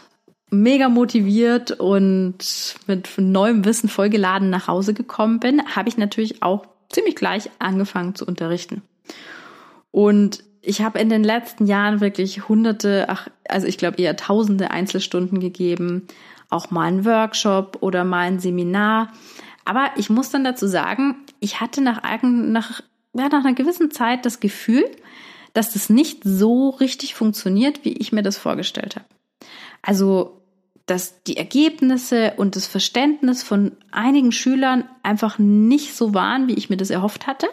mega 0.49 0.89
motiviert 0.89 1.71
und 1.71 2.75
mit 2.87 3.09
neuem 3.17 3.65
Wissen 3.65 3.89
vollgeladen 3.89 4.49
nach 4.49 4.67
Hause 4.67 4.93
gekommen 4.93 5.39
bin, 5.39 5.61
habe 5.75 5.89
ich 5.89 5.97
natürlich 5.97 6.43
auch 6.43 6.65
ziemlich 6.89 7.15
gleich 7.15 7.49
angefangen 7.59 8.15
zu 8.15 8.25
unterrichten. 8.25 8.81
Und 9.91 10.43
ich 10.61 10.81
habe 10.81 10.99
in 10.99 11.09
den 11.09 11.23
letzten 11.23 11.67
Jahren 11.67 12.01
wirklich 12.01 12.49
hunderte, 12.49 13.05
ach, 13.07 13.27
also 13.47 13.67
ich 13.67 13.77
glaube 13.77 14.01
eher 14.01 14.17
tausende 14.17 14.71
Einzelstunden 14.71 15.39
gegeben, 15.39 16.07
auch 16.49 16.71
mal 16.71 16.87
einen 16.87 17.05
Workshop 17.05 17.77
oder 17.81 18.03
mal 18.03 18.27
ein 18.27 18.39
Seminar. 18.39 19.11
Aber 19.63 19.91
ich 19.95 20.09
muss 20.09 20.29
dann 20.29 20.43
dazu 20.43 20.67
sagen, 20.67 21.15
ich 21.39 21.59
hatte 21.59 21.81
nach, 21.81 22.01
nach, 22.21 22.81
ja, 23.13 23.29
nach 23.29 23.45
einer 23.45 23.53
gewissen 23.53 23.91
Zeit 23.91 24.25
das 24.25 24.39
Gefühl, 24.39 24.85
dass 25.55 25.71
das 25.71 25.89
nicht 25.89 26.21
so 26.23 26.69
richtig 26.69 27.15
funktioniert, 27.15 27.85
wie 27.85 27.93
ich 27.93 28.11
mir 28.11 28.23
das 28.23 28.37
vorgestellt 28.37 28.97
habe. 28.97 29.05
Also, 29.81 30.41
dass 30.85 31.23
die 31.23 31.37
Ergebnisse 31.37 32.33
und 32.35 32.55
das 32.55 32.67
Verständnis 32.67 33.41
von 33.41 33.71
einigen 33.89 34.33
Schülern 34.33 34.83
einfach 35.01 35.39
nicht 35.39 35.95
so 35.95 36.13
waren, 36.13 36.47
wie 36.47 36.55
ich 36.55 36.69
mir 36.69 36.77
das 36.77 36.89
erhofft 36.89 37.25
hatte. 37.25 37.47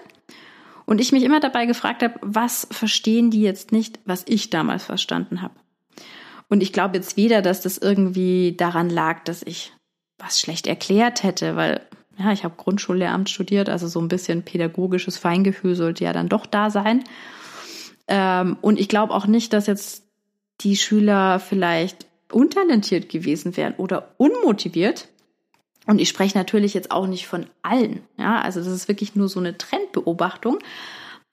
Und 0.84 1.00
ich 1.00 1.12
mich 1.12 1.22
immer 1.22 1.38
dabei 1.38 1.64
gefragt 1.64 2.02
habe, 2.02 2.14
was 2.22 2.66
verstehen 2.72 3.30
die 3.30 3.40
jetzt 3.40 3.70
nicht, 3.70 4.00
was 4.04 4.24
ich 4.26 4.50
damals 4.50 4.82
verstanden 4.82 5.40
habe. 5.40 5.54
Und 6.48 6.60
ich 6.60 6.72
glaube 6.72 6.96
jetzt 6.96 7.16
weder, 7.16 7.40
dass 7.40 7.60
das 7.60 7.78
irgendwie 7.78 8.56
daran 8.56 8.90
lag, 8.90 9.22
dass 9.24 9.42
ich 9.44 9.72
was 10.18 10.40
schlecht 10.40 10.66
erklärt 10.66 11.22
hätte, 11.22 11.54
weil 11.54 11.80
ja, 12.18 12.32
ich 12.32 12.42
habe 12.42 12.56
Grundschullehramt 12.56 13.30
studiert, 13.30 13.68
also 13.68 13.86
so 13.86 14.00
ein 14.00 14.08
bisschen 14.08 14.42
pädagogisches 14.42 15.16
Feingefühl 15.16 15.76
sollte 15.76 16.04
ja 16.04 16.12
dann 16.12 16.28
doch 16.28 16.46
da 16.46 16.68
sein. 16.68 17.04
Ähm, 18.12 18.58
und 18.60 18.78
ich 18.78 18.88
glaube 18.88 19.14
auch 19.14 19.26
nicht, 19.26 19.54
dass 19.54 19.66
jetzt 19.66 20.04
die 20.60 20.76
Schüler 20.76 21.40
vielleicht 21.40 22.06
untalentiert 22.30 23.08
gewesen 23.08 23.56
wären 23.56 23.74
oder 23.78 24.14
unmotiviert. 24.18 25.08
Und 25.86 25.98
ich 25.98 26.10
spreche 26.10 26.36
natürlich 26.36 26.74
jetzt 26.74 26.90
auch 26.90 27.06
nicht 27.06 27.26
von 27.26 27.46
allen. 27.62 28.02
Ja, 28.18 28.42
also 28.42 28.60
das 28.60 28.68
ist 28.68 28.86
wirklich 28.86 29.16
nur 29.16 29.30
so 29.30 29.40
eine 29.40 29.56
Trendbeobachtung. 29.56 30.58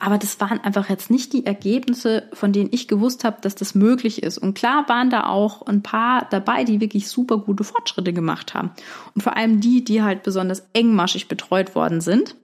Aber 0.02 0.18
das 0.18 0.40
waren 0.40 0.62
einfach 0.62 0.90
jetzt 0.90 1.12
nicht 1.12 1.34
die 1.34 1.46
Ergebnisse, 1.46 2.30
von 2.32 2.54
denen 2.54 2.70
ich 2.72 2.88
gewusst 2.88 3.26
habe, 3.26 3.42
dass 3.42 3.56
das 3.56 3.76
möglich 3.76 4.24
ist. 4.24 4.38
Und 4.38 4.54
klar 4.54 4.88
waren 4.88 5.10
da 5.10 5.26
auch 5.26 5.64
ein 5.64 5.84
paar 5.84 6.28
dabei, 6.30 6.64
die 6.64 6.80
wirklich 6.80 7.10
super 7.10 7.40
gute 7.40 7.66
Fortschritte 7.66 8.14
gemacht 8.14 8.54
haben. 8.54 8.72
Und 9.14 9.22
vor 9.22 9.36
allem 9.36 9.60
die, 9.60 9.84
die 9.84 10.02
halt 10.02 10.24
besonders 10.24 10.64
engmaschig 10.72 11.28
betreut 11.28 11.76
worden 11.76 12.00
sind. 12.00 12.38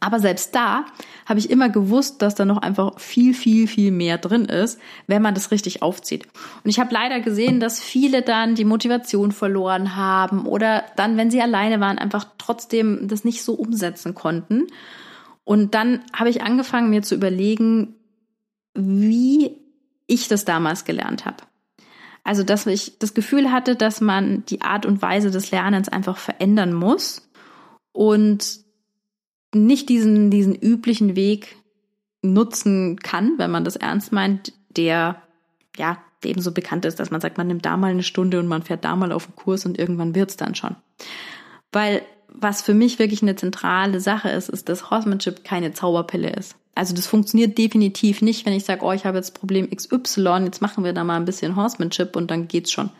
Aber 0.00 0.20
selbst 0.20 0.54
da 0.54 0.86
habe 1.26 1.40
ich 1.40 1.50
immer 1.50 1.68
gewusst, 1.68 2.22
dass 2.22 2.36
da 2.36 2.44
noch 2.44 2.58
einfach 2.58 3.00
viel, 3.00 3.34
viel, 3.34 3.66
viel 3.66 3.90
mehr 3.90 4.16
drin 4.16 4.44
ist, 4.44 4.78
wenn 5.08 5.22
man 5.22 5.34
das 5.34 5.50
richtig 5.50 5.82
aufzieht. 5.82 6.26
Und 6.62 6.70
ich 6.70 6.78
habe 6.78 6.94
leider 6.94 7.20
gesehen, 7.20 7.58
dass 7.58 7.80
viele 7.80 8.22
dann 8.22 8.54
die 8.54 8.64
Motivation 8.64 9.32
verloren 9.32 9.96
haben 9.96 10.46
oder 10.46 10.84
dann, 10.96 11.16
wenn 11.16 11.30
sie 11.30 11.42
alleine 11.42 11.80
waren, 11.80 11.98
einfach 11.98 12.26
trotzdem 12.38 13.08
das 13.08 13.24
nicht 13.24 13.42
so 13.42 13.54
umsetzen 13.54 14.14
konnten. 14.14 14.68
Und 15.42 15.74
dann 15.74 16.00
habe 16.12 16.30
ich 16.30 16.42
angefangen, 16.42 16.90
mir 16.90 17.02
zu 17.02 17.16
überlegen, 17.16 17.96
wie 18.74 19.56
ich 20.06 20.28
das 20.28 20.44
damals 20.44 20.84
gelernt 20.84 21.26
habe. 21.26 21.42
Also, 22.22 22.44
dass 22.44 22.66
ich 22.66 22.98
das 22.98 23.14
Gefühl 23.14 23.50
hatte, 23.50 23.74
dass 23.74 24.00
man 24.00 24.44
die 24.46 24.60
Art 24.60 24.86
und 24.86 25.02
Weise 25.02 25.30
des 25.30 25.50
Lernens 25.50 25.88
einfach 25.88 26.18
verändern 26.18 26.72
muss 26.72 27.28
und 27.92 28.67
nicht 29.54 29.88
diesen, 29.88 30.30
diesen 30.30 30.54
üblichen 30.54 31.16
Weg 31.16 31.56
nutzen 32.22 32.98
kann, 32.98 33.34
wenn 33.38 33.50
man 33.50 33.64
das 33.64 33.76
ernst 33.76 34.12
meint, 34.12 34.52
der, 34.70 35.22
ja, 35.76 35.98
eben 36.24 36.42
so 36.42 36.52
bekannt 36.52 36.84
ist, 36.84 36.98
dass 36.98 37.10
man 37.10 37.20
sagt, 37.20 37.38
man 37.38 37.46
nimmt 37.46 37.64
da 37.64 37.76
mal 37.76 37.90
eine 37.90 38.02
Stunde 38.02 38.40
und 38.40 38.48
man 38.48 38.62
fährt 38.62 38.84
da 38.84 38.96
mal 38.96 39.12
auf 39.12 39.26
den 39.26 39.36
Kurs 39.36 39.64
und 39.66 39.78
irgendwann 39.78 40.14
wird's 40.14 40.36
dann 40.36 40.54
schon. 40.54 40.76
Weil 41.72 42.02
was 42.28 42.62
für 42.62 42.74
mich 42.74 42.98
wirklich 42.98 43.22
eine 43.22 43.36
zentrale 43.36 44.00
Sache 44.00 44.28
ist, 44.28 44.48
ist, 44.48 44.68
dass 44.68 44.90
Horsemanship 44.90 45.44
keine 45.44 45.72
Zauberpille 45.72 46.30
ist. 46.30 46.56
Also 46.74 46.94
das 46.94 47.06
funktioniert 47.06 47.58
definitiv 47.58 48.22
nicht, 48.22 48.46
wenn 48.46 48.52
ich 48.52 48.64
sage, 48.64 48.84
oh, 48.84 48.92
ich 48.92 49.04
habe 49.04 49.16
jetzt 49.16 49.34
Problem 49.34 49.68
XY, 49.70 50.44
jetzt 50.44 50.62
machen 50.62 50.84
wir 50.84 50.92
da 50.92 51.02
mal 51.04 51.16
ein 51.16 51.24
bisschen 51.24 51.56
Horsemanship 51.56 52.14
und 52.14 52.30
dann 52.30 52.46
geht's 52.46 52.70
schon. 52.70 52.90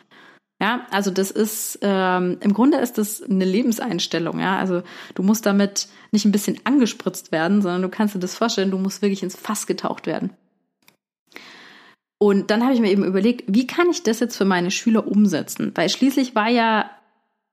Ja, 0.60 0.86
also 0.90 1.12
das 1.12 1.30
ist 1.30 1.78
ähm, 1.82 2.38
im 2.40 2.52
Grunde 2.52 2.78
ist 2.78 2.98
das 2.98 3.22
eine 3.22 3.44
Lebenseinstellung. 3.44 4.40
Ja, 4.40 4.58
also 4.58 4.82
du 5.14 5.22
musst 5.22 5.46
damit 5.46 5.88
nicht 6.10 6.24
ein 6.24 6.32
bisschen 6.32 6.58
angespritzt 6.64 7.30
werden, 7.30 7.62
sondern 7.62 7.82
du 7.82 7.88
kannst 7.88 8.14
dir 8.14 8.18
das 8.18 8.34
vorstellen, 8.34 8.72
du 8.72 8.78
musst 8.78 9.00
wirklich 9.00 9.22
ins 9.22 9.36
Fass 9.36 9.68
getaucht 9.68 10.06
werden. 10.06 10.30
Und 12.18 12.50
dann 12.50 12.64
habe 12.64 12.74
ich 12.74 12.80
mir 12.80 12.90
eben 12.90 13.04
überlegt, 13.04 13.44
wie 13.46 13.68
kann 13.68 13.88
ich 13.90 14.02
das 14.02 14.18
jetzt 14.18 14.36
für 14.36 14.44
meine 14.44 14.72
Schüler 14.72 15.06
umsetzen? 15.06 15.70
Weil 15.76 15.88
schließlich 15.88 16.34
war 16.34 16.48
ja 16.48 16.90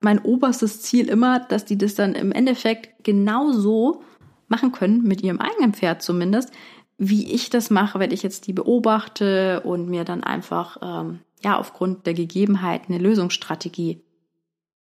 mein 0.02 0.20
oberstes 0.20 0.82
Ziel 0.82 1.08
immer, 1.08 1.40
dass 1.40 1.66
die 1.66 1.78
das 1.78 1.94
dann 1.94 2.16
im 2.16 2.32
Endeffekt 2.32 3.04
genauso 3.04 4.04
machen 4.48 4.72
können, 4.72 5.04
mit 5.04 5.22
ihrem 5.22 5.40
eigenen 5.40 5.74
Pferd 5.74 6.02
zumindest, 6.02 6.52
wie 6.98 7.32
ich 7.32 7.50
das 7.52 7.70
mache, 7.70 8.00
wenn 8.00 8.12
ich 8.12 8.24
jetzt 8.24 8.48
die 8.48 8.54
beobachte 8.54 9.62
und 9.62 9.88
mir 9.88 10.04
dann 10.04 10.24
einfach 10.24 10.78
ähm, 10.82 11.20
ja 11.46 11.58
aufgrund 11.58 12.08
der 12.08 12.16
Gegebenheiten 12.16 12.94
eine 12.94 13.04
Lösungsstrategie 13.04 14.02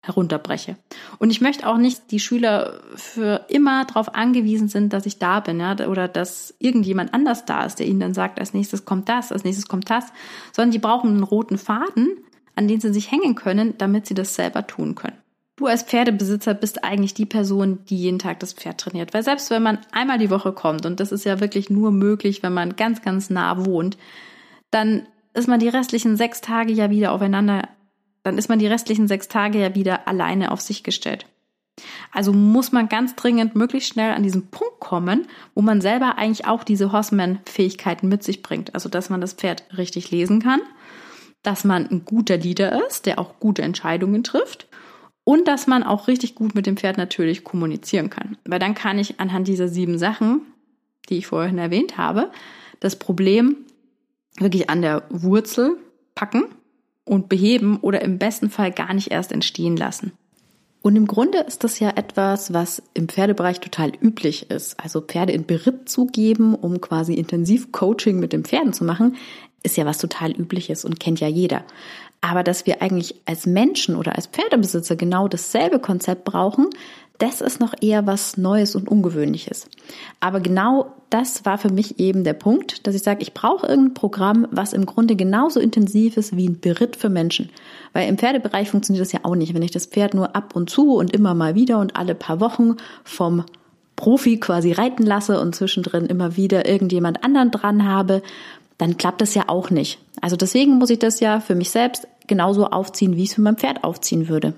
herunterbreche. 0.02 0.76
Und 1.18 1.30
ich 1.30 1.40
möchte 1.40 1.66
auch 1.66 1.76
nicht, 1.76 2.10
die 2.10 2.20
Schüler 2.20 2.80
für 2.94 3.46
immer 3.48 3.84
darauf 3.84 4.14
angewiesen 4.14 4.68
sind, 4.68 4.92
dass 4.92 5.04
ich 5.06 5.18
da 5.18 5.40
bin, 5.40 5.60
ja, 5.60 5.72
oder 5.88 6.06
dass 6.06 6.54
irgendjemand 6.58 7.12
anders 7.12 7.44
da 7.44 7.64
ist, 7.64 7.80
der 7.80 7.86
ihnen 7.86 8.00
dann 8.00 8.14
sagt, 8.14 8.38
als 8.38 8.54
nächstes 8.54 8.84
kommt 8.84 9.08
das, 9.08 9.32
als 9.32 9.44
nächstes 9.44 9.68
kommt 9.68 9.90
das, 9.90 10.06
sondern 10.52 10.70
die 10.70 10.78
brauchen 10.78 11.10
einen 11.10 11.22
roten 11.22 11.58
Faden, 11.58 12.16
an 12.54 12.68
den 12.68 12.80
sie 12.80 12.92
sich 12.92 13.10
hängen 13.10 13.34
können, 13.34 13.76
damit 13.78 14.06
sie 14.06 14.14
das 14.14 14.34
selber 14.34 14.66
tun 14.66 14.94
können. 14.94 15.16
Du 15.56 15.66
als 15.66 15.82
Pferdebesitzer 15.82 16.54
bist 16.54 16.84
eigentlich 16.84 17.12
die 17.12 17.26
Person, 17.26 17.80
die 17.90 17.98
jeden 17.98 18.18
Tag 18.18 18.40
das 18.40 18.54
Pferd 18.54 18.80
trainiert. 18.80 19.12
Weil 19.12 19.22
selbst 19.22 19.50
wenn 19.50 19.62
man 19.62 19.78
einmal 19.92 20.18
die 20.18 20.30
Woche 20.30 20.52
kommt, 20.52 20.86
und 20.86 21.00
das 21.00 21.12
ist 21.12 21.24
ja 21.24 21.40
wirklich 21.40 21.68
nur 21.68 21.90
möglich, 21.90 22.42
wenn 22.42 22.54
man 22.54 22.76
ganz, 22.76 23.02
ganz 23.02 23.28
nah 23.28 23.66
wohnt, 23.66 23.98
dann 24.70 25.06
ist 25.34 25.48
man 25.48 25.60
die 25.60 25.68
restlichen 25.68 26.16
sechs 26.16 26.40
Tage 26.40 26.72
ja 26.72 26.90
wieder 26.90 27.12
aufeinander 27.12 27.68
dann 28.22 28.38
ist 28.38 28.48
man 28.48 28.58
die 28.58 28.66
restlichen 28.66 29.08
sechs 29.08 29.28
Tage 29.28 29.60
ja 29.60 29.74
wieder 29.74 30.06
alleine 30.06 30.52
auf 30.52 30.60
sich 30.60 30.82
gestellt. 30.82 31.26
Also 32.12 32.32
muss 32.32 32.72
man 32.72 32.88
ganz 32.88 33.16
dringend 33.16 33.54
möglichst 33.54 33.94
schnell 33.94 34.12
an 34.12 34.22
diesen 34.22 34.48
Punkt 34.48 34.80
kommen, 34.80 35.26
wo 35.54 35.62
man 35.62 35.80
selber 35.80 36.18
eigentlich 36.18 36.46
auch 36.46 36.62
diese 36.62 36.92
Horseman-Fähigkeiten 36.92 38.08
mit 38.08 38.22
sich 38.22 38.42
bringt. 38.42 38.74
Also, 38.74 38.88
dass 38.90 39.08
man 39.08 39.22
das 39.22 39.32
Pferd 39.32 39.64
richtig 39.76 40.10
lesen 40.10 40.42
kann, 40.42 40.60
dass 41.42 41.64
man 41.64 41.86
ein 41.86 42.04
guter 42.04 42.36
Leader 42.36 42.86
ist, 42.86 43.06
der 43.06 43.18
auch 43.18 43.40
gute 43.40 43.62
Entscheidungen 43.62 44.22
trifft 44.22 44.66
und 45.24 45.48
dass 45.48 45.66
man 45.66 45.82
auch 45.82 46.06
richtig 46.06 46.34
gut 46.34 46.54
mit 46.54 46.66
dem 46.66 46.76
Pferd 46.76 46.98
natürlich 46.98 47.44
kommunizieren 47.44 48.10
kann. 48.10 48.36
Weil 48.44 48.58
dann 48.58 48.74
kann 48.74 48.98
ich 48.98 49.18
anhand 49.18 49.48
dieser 49.48 49.68
sieben 49.68 49.96
Sachen, 49.96 50.42
die 51.08 51.16
ich 51.16 51.26
vorhin 51.26 51.56
erwähnt 51.56 51.96
habe, 51.96 52.30
das 52.80 52.98
Problem 52.98 53.56
wirklich 54.38 54.70
an 54.70 54.82
der 54.82 55.04
Wurzel 55.10 55.76
packen 56.14 56.44
und 57.04 57.28
beheben 57.28 57.78
oder 57.80 58.02
im 58.02 58.18
besten 58.18 58.50
Fall 58.50 58.72
gar 58.72 58.94
nicht 58.94 59.10
erst 59.10 59.32
entstehen 59.32 59.76
lassen. 59.76 60.12
Und 60.82 60.96
im 60.96 61.06
Grunde 61.06 61.38
ist 61.40 61.62
das 61.62 61.78
ja 61.78 61.90
etwas, 61.90 62.54
was 62.54 62.82
im 62.94 63.08
Pferdebereich 63.08 63.60
total 63.60 63.92
üblich 64.00 64.50
ist. 64.50 64.80
Also 64.80 65.02
Pferde 65.02 65.32
in 65.32 65.44
Beritt 65.44 65.88
zu 65.90 66.06
geben, 66.06 66.54
um 66.54 66.80
quasi 66.80 67.14
intensiv 67.14 67.70
Coaching 67.70 68.18
mit 68.18 68.32
den 68.32 68.44
Pferden 68.44 68.72
zu 68.72 68.84
machen, 68.84 69.16
ist 69.62 69.76
ja 69.76 69.84
was 69.84 69.98
total 69.98 70.32
übliches 70.32 70.86
und 70.86 70.98
kennt 70.98 71.20
ja 71.20 71.28
jeder. 71.28 71.64
Aber 72.22 72.42
dass 72.42 72.64
wir 72.64 72.80
eigentlich 72.80 73.16
als 73.26 73.46
Menschen 73.46 73.94
oder 73.94 74.16
als 74.16 74.26
Pferdebesitzer 74.26 74.96
genau 74.96 75.28
dasselbe 75.28 75.80
Konzept 75.80 76.24
brauchen, 76.24 76.68
das 77.20 77.42
ist 77.42 77.60
noch 77.60 77.74
eher 77.80 78.06
was 78.06 78.38
Neues 78.38 78.74
und 78.74 78.88
Ungewöhnliches. 78.88 79.68
Aber 80.20 80.40
genau 80.40 80.92
das 81.10 81.44
war 81.44 81.58
für 81.58 81.70
mich 81.70 82.00
eben 82.00 82.24
der 82.24 82.32
Punkt, 82.32 82.86
dass 82.86 82.94
ich 82.94 83.02
sage, 83.02 83.20
ich 83.20 83.34
brauche 83.34 83.66
irgendein 83.66 83.94
Programm, 83.94 84.48
was 84.50 84.72
im 84.72 84.86
Grunde 84.86 85.16
genauso 85.16 85.60
intensiv 85.60 86.16
ist 86.16 86.36
wie 86.36 86.48
ein 86.48 86.60
Beritt 86.60 86.96
für 86.96 87.10
Menschen. 87.10 87.50
Weil 87.92 88.08
im 88.08 88.16
Pferdebereich 88.16 88.70
funktioniert 88.70 89.04
das 89.04 89.12
ja 89.12 89.20
auch 89.24 89.34
nicht. 89.34 89.54
Wenn 89.54 89.62
ich 89.62 89.70
das 89.70 89.86
Pferd 89.86 90.14
nur 90.14 90.34
ab 90.34 90.56
und 90.56 90.70
zu 90.70 90.94
und 90.94 91.12
immer 91.12 91.34
mal 91.34 91.54
wieder 91.54 91.78
und 91.78 91.94
alle 91.94 92.14
paar 92.14 92.40
Wochen 92.40 92.76
vom 93.04 93.44
Profi 93.96 94.38
quasi 94.38 94.72
reiten 94.72 95.04
lasse 95.04 95.40
und 95.40 95.54
zwischendrin 95.54 96.06
immer 96.06 96.38
wieder 96.38 96.66
irgendjemand 96.66 97.22
anderen 97.22 97.50
dran 97.50 97.86
habe, 97.86 98.22
dann 98.78 98.96
klappt 98.96 99.20
das 99.20 99.34
ja 99.34 99.44
auch 99.48 99.68
nicht. 99.68 99.98
Also 100.22 100.36
deswegen 100.36 100.78
muss 100.78 100.88
ich 100.88 100.98
das 100.98 101.20
ja 101.20 101.40
für 101.40 101.54
mich 101.54 101.68
selbst 101.68 102.08
genauso 102.26 102.68
aufziehen, 102.68 103.16
wie 103.16 103.24
ich 103.24 103.28
es 103.28 103.34
für 103.34 103.42
mein 103.42 103.58
Pferd 103.58 103.84
aufziehen 103.84 104.28
würde. 104.28 104.54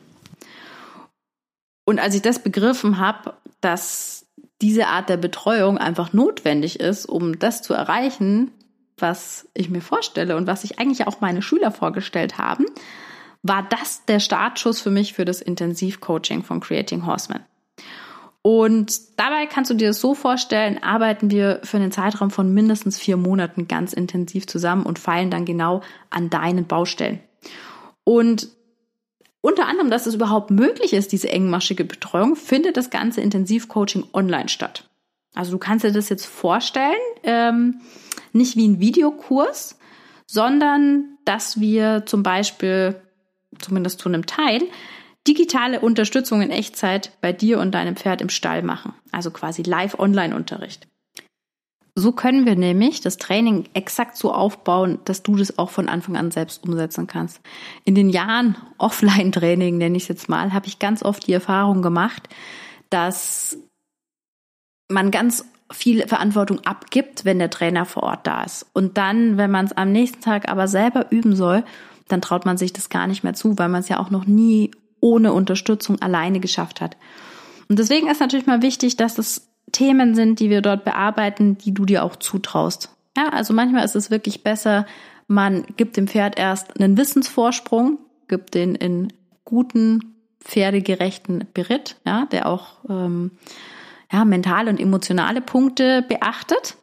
Und 1.85 1.99
als 1.99 2.15
ich 2.15 2.23
das 2.23 2.43
begriffen 2.43 2.99
habe, 2.99 3.35
dass 3.61 4.27
diese 4.61 4.87
Art 4.87 5.09
der 5.09 5.17
Betreuung 5.17 5.79
einfach 5.79 6.13
notwendig 6.13 6.81
ist, 6.81 7.07
um 7.07 7.39
das 7.39 7.63
zu 7.63 7.75
erreichen, 7.75 8.53
was 8.97 9.49
ich 9.55 9.69
mir 9.69 9.81
vorstelle 9.81 10.37
und 10.37 10.47
was 10.47 10.63
sich 10.63 10.79
eigentlich 10.79 11.07
auch 11.07 11.21
meine 11.21 11.43
Schüler 11.43 11.73
vorgestellt 11.73 12.39
haben, 12.39 12.67
war 13.43 13.67
das 13.69 14.05
der 14.05 14.21
Startschuss 14.21 14.81
für 14.81 14.91
mich 14.91 15.15
für 15.15 15.25
das 15.25 15.41
Intensivcoaching 15.41 16.45
von 16.45 16.61
Creating 16.61 17.05
Horseman. 17.07 17.45
Und 18.43 19.19
dabei 19.19 19.47
kannst 19.47 19.71
du 19.71 19.75
dir 19.75 19.89
das 19.89 20.01
so 20.01 20.15
vorstellen, 20.15 20.83
arbeiten 20.83 21.31
wir 21.31 21.61
für 21.63 21.77
einen 21.77 21.93
Zeitraum 21.93 22.31
von 22.31 22.53
mindestens 22.53 22.99
vier 22.99 23.17
Monaten 23.17 23.69
ganz 23.69 23.93
intensiv 23.93 24.47
zusammen 24.47 24.85
und 24.85 24.99
feilen 24.99 25.31
dann 25.31 25.45
genau 25.45 25.83
an 26.11 26.29
deinen 26.29 26.67
Baustellen. 26.67 27.21
Und 28.05 28.49
unter 29.43 29.67
anderem, 29.67 29.91
dass 29.91 30.07
es 30.07 30.15
überhaupt 30.15 30.51
möglich 30.51 30.95
ist, 30.95 31.13
diese 31.13 31.29
engmaschige 31.29 31.85
Betreuung, 31.85 32.37
findet 32.37 32.77
das 32.77 32.89
ganze 32.91 33.21
Intensivcoaching 33.21 34.05
online 34.15 34.49
statt. 34.49 34.89
Also 35.35 35.53
du 35.53 35.59
kannst 35.59 35.85
dir 35.85 35.93
das 35.93 36.09
jetzt 36.09 36.27
vorstellen, 36.27 36.95
ähm, 37.25 37.81
nicht 38.33 38.57
wie 38.57 38.69
ein 38.69 38.81
Videokurs, 38.81 39.79
sondern 40.27 41.19
dass 41.25 41.61
wir 41.61 42.05
zum 42.07 42.23
Beispiel, 42.23 43.03
zumindest 43.59 44.01
zu 44.01 44.09
einem 44.09 44.27
Teil, 44.27 44.63
digitale 45.27 45.81
Unterstützung 45.81 46.41
in 46.41 46.51
Echtzeit 46.51 47.13
bei 47.21 47.33
dir 47.33 47.59
und 47.59 47.73
deinem 47.73 47.97
Pferd 47.97 48.21
im 48.21 48.29
Stall 48.29 48.63
machen. 48.63 48.95
Also 49.11 49.31
quasi 49.31 49.63
Live-Online-Unterricht. 49.63 50.87
So 51.95 52.13
können 52.13 52.47
wir 52.47 52.57
nämlich 52.57 53.03
das 53.03 53.19
Training 53.19 53.69
exakt 53.75 54.17
so 54.17 54.33
aufbauen, 54.33 54.99
dass 55.05 55.23
du 55.23 55.37
das 55.37 55.59
auch 55.59 55.69
von 55.69 55.91
Anfang 55.91 56.17
an 56.17 56.31
selbst 56.31 56.65
umsetzen 56.65 57.07
kannst. 57.07 57.41
In 57.85 57.95
den 57.95 58.09
Jahren 58.09 58.57
Offline-Training, 58.79 59.77
nenne 59.77 59.97
ich 59.97 60.05
es 60.05 60.09
jetzt 60.09 60.29
mal, 60.29 60.53
habe 60.53 60.67
ich 60.67 60.79
ganz 60.79 61.03
oft 61.03 61.27
die 61.27 61.35
Erfahrung 61.35 61.83
gemacht, 61.83 62.29
dass 62.89 63.59
man 64.89 65.11
ganz 65.11 65.45
viel 65.71 66.07
Verantwortung 66.07 66.61
abgibt, 66.61 67.25
wenn 67.25 67.39
der 67.39 67.51
Trainer 67.51 67.85
vor 67.85 68.03
Ort 68.03 68.27
da 68.27 68.45
ist. 68.45 68.67
Und 68.73 68.99
dann, 68.99 69.37
wenn 69.37 69.51
man 69.51 69.67
es 69.67 69.73
am 69.73 69.93
nächsten 69.93 70.21
Tag 70.21 70.51
aber 70.51 70.69
selber 70.69 71.11
üben 71.11 71.35
soll, 71.35 71.65
dann 72.09 72.21
traut 72.21 72.45
man 72.45 72.59
sich 72.59 72.73
das 72.73 72.91
gar 72.91 73.07
nicht 73.07 73.23
mehr 73.23 73.35
zu, 73.35 73.59
weil 73.59 73.69
man 73.69 73.81
es 73.81 73.89
ja 73.89 73.99
auch 73.99 74.11
noch 74.11 74.27
nie 74.27 74.71
ohne 75.01 75.33
Unterstützung 75.33 76.01
alleine 76.01 76.41
geschafft 76.41 76.81
hat. 76.81 76.97
Und 77.69 77.79
deswegen 77.79 78.09
ist 78.09 78.21
natürlich 78.21 78.47
mal 78.47 78.63
wichtig, 78.63 78.97
dass 78.97 79.19
es 79.19 79.52
Themen 79.71 80.15
sind, 80.15 80.41
die 80.41 80.51
wir 80.51 80.61
dort 80.61 80.85
bearbeiten, 80.85 81.57
die 81.57 81.73
du 81.73 81.85
dir 81.85 82.05
auch 82.05 82.17
zutraust. 82.17 82.91
Ja, 83.17 83.29
also 83.29 83.55
manchmal 83.55 83.85
ist 83.85 83.97
es 83.97 84.11
wirklich 84.11 84.43
besser, 84.43 84.87
man 85.29 85.65
gibt 85.77 85.97
dem 85.97 86.09
Pferd 86.09 86.39
erst 86.39 86.79
einen 86.79 86.97
Wissensvorsprung, 86.97 87.99
gibt 88.29 88.55
den 88.55 88.75
in 88.75 89.13
guten, 89.45 90.15
pferdegerechten 90.41 91.47
Beritt, 91.55 91.97
ja, 92.05 92.27
der 92.27 92.47
auch 92.47 92.79
ähm, 92.89 93.31
ja, 94.13 94.25
mentale 94.25 94.71
und 94.71 94.81
emotionale 94.81 95.41
Punkte 95.41 96.03
beachtet. 96.03 96.77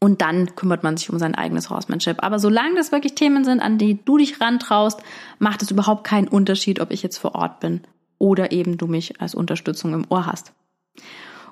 Und 0.00 0.20
dann 0.20 0.54
kümmert 0.54 0.82
man 0.82 0.96
sich 0.96 1.10
um 1.10 1.18
sein 1.18 1.34
eigenes 1.34 1.70
Horsemanship. 1.70 2.22
Aber 2.22 2.38
solange 2.38 2.74
das 2.74 2.92
wirklich 2.92 3.14
Themen 3.14 3.44
sind, 3.44 3.60
an 3.60 3.78
die 3.78 4.04
du 4.04 4.18
dich 4.18 4.40
rantraust, 4.40 5.02
macht 5.38 5.62
es 5.62 5.70
überhaupt 5.70 6.04
keinen 6.04 6.28
Unterschied, 6.28 6.80
ob 6.80 6.90
ich 6.90 7.02
jetzt 7.02 7.18
vor 7.18 7.34
Ort 7.34 7.60
bin 7.60 7.82
oder 8.18 8.52
eben 8.52 8.76
du 8.76 8.86
mich 8.86 9.20
als 9.20 9.34
Unterstützung 9.34 9.94
im 9.94 10.06
Ohr 10.10 10.26
hast. 10.26 10.52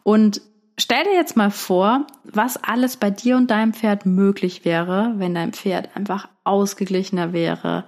Und 0.02 0.40
stell 0.78 1.04
dir 1.04 1.14
jetzt 1.14 1.36
mal 1.36 1.50
vor, 1.50 2.06
was 2.24 2.62
alles 2.62 2.96
bei 2.96 3.10
dir 3.10 3.36
und 3.36 3.50
deinem 3.50 3.72
Pferd 3.72 4.06
möglich 4.06 4.64
wäre, 4.64 5.14
wenn 5.16 5.34
dein 5.34 5.52
Pferd 5.52 5.96
einfach 5.96 6.28
ausgeglichener 6.44 7.32
wäre, 7.32 7.84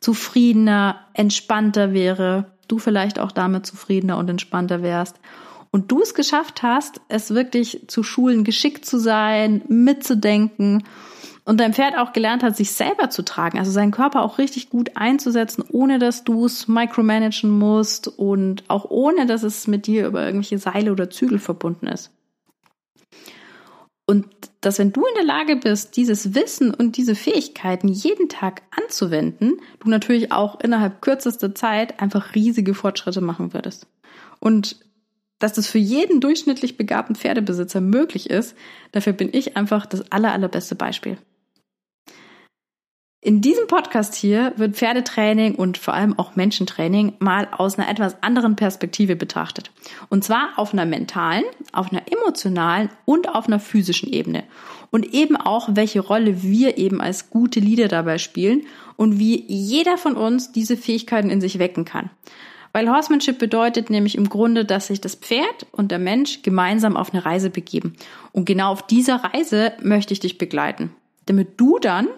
zufriedener, 0.00 1.00
entspannter 1.14 1.92
wäre, 1.92 2.52
du 2.68 2.78
vielleicht 2.78 3.18
auch 3.18 3.32
damit 3.32 3.66
zufriedener 3.66 4.18
und 4.18 4.28
entspannter 4.30 4.82
wärst. 4.82 5.18
Und 5.70 5.90
du 5.90 6.00
es 6.00 6.14
geschafft 6.14 6.62
hast, 6.62 7.00
es 7.08 7.34
wirklich 7.34 7.84
zu 7.88 8.02
schulen, 8.02 8.44
geschickt 8.44 8.86
zu 8.86 8.98
sein, 8.98 9.62
mitzudenken 9.68 10.84
und 11.48 11.58
dein 11.60 11.72
Pferd 11.72 11.96
auch 11.96 12.12
gelernt 12.12 12.42
hat, 12.42 12.56
sich 12.56 12.72
selber 12.72 13.08
zu 13.08 13.24
tragen, 13.24 13.58
also 13.58 13.70
seinen 13.70 13.90
Körper 13.90 14.20
auch 14.20 14.36
richtig 14.36 14.68
gut 14.68 14.90
einzusetzen, 14.96 15.64
ohne 15.72 15.98
dass 15.98 16.22
du 16.22 16.44
es 16.44 16.68
micromanagen 16.68 17.48
musst 17.48 18.06
und 18.06 18.64
auch 18.68 18.90
ohne, 18.90 19.24
dass 19.24 19.44
es 19.44 19.66
mit 19.66 19.86
dir 19.86 20.06
über 20.06 20.22
irgendwelche 20.26 20.58
Seile 20.58 20.92
oder 20.92 21.08
Zügel 21.08 21.38
verbunden 21.38 21.86
ist. 21.86 22.10
Und 24.04 24.26
dass 24.60 24.78
wenn 24.78 24.92
du 24.92 25.00
in 25.06 25.14
der 25.14 25.24
Lage 25.24 25.56
bist, 25.56 25.96
dieses 25.96 26.34
Wissen 26.34 26.74
und 26.74 26.98
diese 26.98 27.14
Fähigkeiten 27.14 27.88
jeden 27.88 28.28
Tag 28.28 28.60
anzuwenden, 28.70 29.54
du 29.80 29.88
natürlich 29.88 30.30
auch 30.32 30.60
innerhalb 30.60 31.00
kürzester 31.00 31.54
Zeit 31.54 31.98
einfach 31.98 32.34
riesige 32.34 32.74
Fortschritte 32.74 33.22
machen 33.22 33.54
würdest. 33.54 33.86
Und 34.38 34.76
dass 35.38 35.54
das 35.54 35.66
für 35.66 35.78
jeden 35.78 36.20
durchschnittlich 36.20 36.76
begabten 36.76 37.16
Pferdebesitzer 37.16 37.80
möglich 37.80 38.28
ist, 38.28 38.54
dafür 38.92 39.14
bin 39.14 39.30
ich 39.32 39.56
einfach 39.56 39.86
das 39.86 40.12
aller, 40.12 40.32
allerbeste 40.32 40.74
Beispiel. 40.74 41.16
In 43.28 43.42
diesem 43.42 43.66
Podcast 43.66 44.14
hier 44.14 44.54
wird 44.56 44.76
Pferdetraining 44.76 45.54
und 45.54 45.76
vor 45.76 45.92
allem 45.92 46.18
auch 46.18 46.34
Menschentraining 46.34 47.12
mal 47.18 47.46
aus 47.52 47.78
einer 47.78 47.90
etwas 47.90 48.22
anderen 48.22 48.56
Perspektive 48.56 49.16
betrachtet. 49.16 49.70
Und 50.08 50.24
zwar 50.24 50.52
auf 50.56 50.72
einer 50.72 50.86
mentalen, 50.86 51.44
auf 51.74 51.92
einer 51.92 52.10
emotionalen 52.10 52.88
und 53.04 53.28
auf 53.28 53.46
einer 53.46 53.60
physischen 53.60 54.10
Ebene. 54.10 54.44
Und 54.90 55.12
eben 55.12 55.36
auch, 55.36 55.68
welche 55.72 56.00
Rolle 56.00 56.42
wir 56.42 56.78
eben 56.78 57.02
als 57.02 57.28
gute 57.28 57.60
Leader 57.60 57.88
dabei 57.88 58.16
spielen 58.16 58.62
und 58.96 59.18
wie 59.18 59.44
jeder 59.46 59.98
von 59.98 60.16
uns 60.16 60.50
diese 60.50 60.78
Fähigkeiten 60.78 61.28
in 61.28 61.42
sich 61.42 61.58
wecken 61.58 61.84
kann. 61.84 62.08
Weil 62.72 62.88
Horsemanship 62.88 63.38
bedeutet 63.38 63.90
nämlich 63.90 64.16
im 64.16 64.30
Grunde, 64.30 64.64
dass 64.64 64.86
sich 64.86 65.02
das 65.02 65.16
Pferd 65.16 65.66
und 65.70 65.90
der 65.90 65.98
Mensch 65.98 66.40
gemeinsam 66.40 66.96
auf 66.96 67.12
eine 67.12 67.26
Reise 67.26 67.50
begeben. 67.50 67.92
Und 68.32 68.46
genau 68.46 68.72
auf 68.72 68.86
dieser 68.86 69.16
Reise 69.16 69.74
möchte 69.82 70.14
ich 70.14 70.20
dich 70.20 70.38
begleiten. 70.38 70.94
Damit 71.26 71.60
du 71.60 71.78
dann 71.78 72.08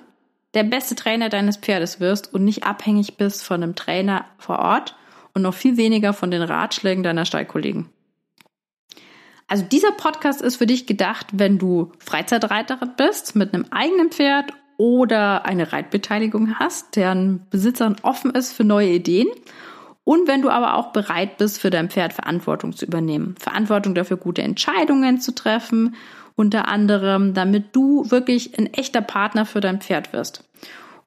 der 0.54 0.64
beste 0.64 0.94
Trainer 0.94 1.28
deines 1.28 1.56
Pferdes 1.56 2.00
wirst 2.00 2.32
und 2.34 2.44
nicht 2.44 2.64
abhängig 2.64 3.16
bist 3.16 3.44
von 3.44 3.62
einem 3.62 3.74
Trainer 3.74 4.24
vor 4.38 4.58
Ort 4.58 4.96
und 5.34 5.42
noch 5.42 5.54
viel 5.54 5.76
weniger 5.76 6.12
von 6.12 6.30
den 6.30 6.42
Ratschlägen 6.42 7.02
deiner 7.02 7.24
Stallkollegen. 7.24 7.88
Also 9.46 9.64
dieser 9.64 9.92
Podcast 9.92 10.42
ist 10.42 10.56
für 10.56 10.66
dich 10.66 10.86
gedacht, 10.86 11.26
wenn 11.32 11.58
du 11.58 11.90
Freizeitreiterin 11.98 12.92
bist 12.96 13.34
mit 13.34 13.52
einem 13.52 13.66
eigenen 13.70 14.10
Pferd 14.10 14.52
oder 14.76 15.44
eine 15.44 15.72
Reitbeteiligung 15.72 16.58
hast, 16.58 16.94
deren 16.96 17.46
Besitzer 17.50 17.94
offen 18.02 18.30
ist 18.30 18.52
für 18.52 18.64
neue 18.64 18.90
Ideen 18.90 19.28
und 20.04 20.26
wenn 20.26 20.42
du 20.42 20.50
aber 20.50 20.74
auch 20.74 20.92
bereit 20.92 21.36
bist, 21.36 21.60
für 21.60 21.70
dein 21.70 21.90
Pferd 21.90 22.12
Verantwortung 22.12 22.72
zu 22.74 22.86
übernehmen. 22.86 23.34
Verantwortung 23.38 23.94
dafür, 23.94 24.16
gute 24.16 24.42
Entscheidungen 24.42 25.20
zu 25.20 25.34
treffen, 25.34 25.94
unter 26.40 26.68
anderem, 26.68 27.35
damit 27.35 27.76
du 27.76 28.11
wirklich 28.11 28.59
ein 28.59 28.72
echter 28.72 29.03
Partner 29.03 29.44
für 29.44 29.61
dein 29.61 29.83
Pferd 29.83 30.14
wirst. 30.14 30.42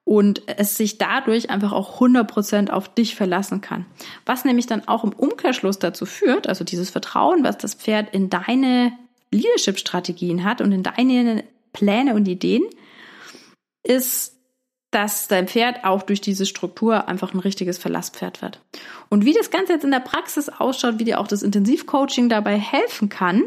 Und 0.04 0.42
es 0.46 0.76
sich 0.76 0.96
dadurch 0.96 1.50
einfach 1.50 1.72
auch 1.72 2.00
100% 2.00 2.70
auf 2.70 2.94
dich 2.94 3.16
verlassen 3.16 3.60
kann. 3.60 3.84
Was 4.26 4.44
nämlich 4.44 4.66
dann 4.66 4.86
auch 4.86 5.02
im 5.02 5.12
Umkehrschluss 5.12 5.80
dazu 5.80 6.06
führt, 6.06 6.46
also 6.46 6.62
dieses 6.62 6.90
Vertrauen, 6.90 7.42
was 7.42 7.58
das 7.58 7.74
Pferd 7.74 8.14
in 8.14 8.30
deine 8.30 8.92
Leadership-Strategien 9.32 10.44
hat 10.44 10.60
und 10.60 10.70
in 10.70 10.84
deine 10.84 11.42
Pläne 11.72 12.14
und 12.14 12.28
Ideen, 12.28 12.62
ist 13.82 14.34
dass 14.92 15.26
dein 15.26 15.48
Pferd 15.48 15.84
auch 15.84 16.02
durch 16.02 16.20
diese 16.20 16.46
Struktur 16.46 17.08
einfach 17.08 17.34
ein 17.34 17.40
richtiges 17.40 17.78
Verlasspferd 17.78 18.42
wird. 18.42 18.60
Und 19.08 19.24
wie 19.24 19.32
das 19.32 19.50
Ganze 19.50 19.72
jetzt 19.72 19.84
in 19.84 19.90
der 19.90 19.98
Praxis 19.98 20.48
ausschaut, 20.48 21.00
wie 21.00 21.04
dir 21.04 21.18
auch 21.18 21.26
das 21.26 21.42
Intensivcoaching 21.42 22.28
dabei 22.28 22.56
helfen 22.56 23.08
kann, 23.08 23.42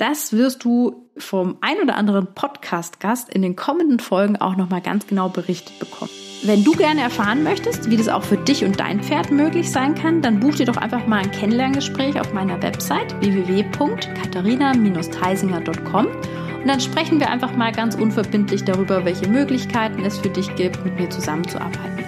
das 0.00 0.32
wirst 0.32 0.64
du 0.64 1.10
vom 1.18 1.58
ein 1.60 1.76
oder 1.82 1.96
anderen 1.96 2.28
Podcast-Gast 2.34 3.28
in 3.28 3.42
den 3.42 3.54
kommenden 3.54 4.00
Folgen 4.00 4.38
auch 4.38 4.56
nochmal 4.56 4.80
ganz 4.80 5.06
genau 5.06 5.28
berichtet 5.28 5.78
bekommen. 5.78 6.10
Wenn 6.42 6.64
du 6.64 6.72
gerne 6.72 7.02
erfahren 7.02 7.42
möchtest, 7.42 7.90
wie 7.90 7.98
das 7.98 8.08
auch 8.08 8.22
für 8.22 8.38
dich 8.38 8.64
und 8.64 8.80
dein 8.80 9.02
Pferd 9.02 9.30
möglich 9.30 9.70
sein 9.70 9.94
kann, 9.94 10.22
dann 10.22 10.40
buch 10.40 10.54
dir 10.54 10.64
doch 10.64 10.78
einfach 10.78 11.06
mal 11.06 11.18
ein 11.18 11.30
Kennenlerngespräch 11.30 12.18
auf 12.18 12.32
meiner 12.32 12.62
Website 12.62 13.14
www.katharina-theisinger.com 13.20 16.06
und 16.06 16.66
dann 16.66 16.80
sprechen 16.80 17.20
wir 17.20 17.28
einfach 17.28 17.54
mal 17.54 17.72
ganz 17.72 17.94
unverbindlich 17.94 18.64
darüber, 18.64 19.04
welche 19.04 19.28
Möglichkeiten 19.28 20.02
es 20.04 20.16
für 20.16 20.30
dich 20.30 20.54
gibt, 20.54 20.82
mit 20.82 20.98
mir 20.98 21.10
zusammenzuarbeiten. 21.10 22.06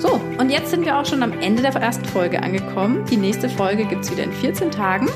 So, 0.00 0.20
und 0.38 0.50
jetzt 0.50 0.70
sind 0.70 0.84
wir 0.84 0.98
auch 0.98 1.06
schon 1.06 1.22
am 1.22 1.32
Ende 1.40 1.62
der 1.62 1.74
ersten 1.76 2.04
Folge 2.04 2.42
angekommen. 2.42 3.06
Die 3.10 3.16
nächste 3.16 3.48
Folge 3.48 3.86
gibt 3.86 4.04
es 4.04 4.12
wieder 4.12 4.24
in 4.24 4.32
14 4.32 4.70
Tagen. 4.70 5.08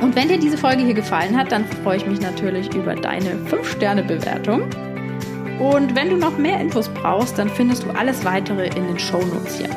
Und 0.00 0.14
wenn 0.14 0.28
dir 0.28 0.38
diese 0.38 0.56
Folge 0.56 0.82
hier 0.82 0.94
gefallen 0.94 1.36
hat, 1.36 1.50
dann 1.50 1.64
freue 1.64 1.96
ich 1.96 2.06
mich 2.06 2.20
natürlich 2.20 2.72
über 2.74 2.94
deine 2.94 3.34
5-Sterne-Bewertung. 3.50 4.62
Und 5.58 5.96
wenn 5.96 6.10
du 6.10 6.16
noch 6.16 6.38
mehr 6.38 6.60
Infos 6.60 6.88
brauchst, 6.88 7.38
dann 7.38 7.48
findest 7.48 7.84
du 7.84 7.90
alles 7.90 8.24
weitere 8.24 8.68
in 8.68 8.86
den 8.86 8.98
Show 8.98 9.18
Notes 9.18 9.58
hier. 9.58 9.70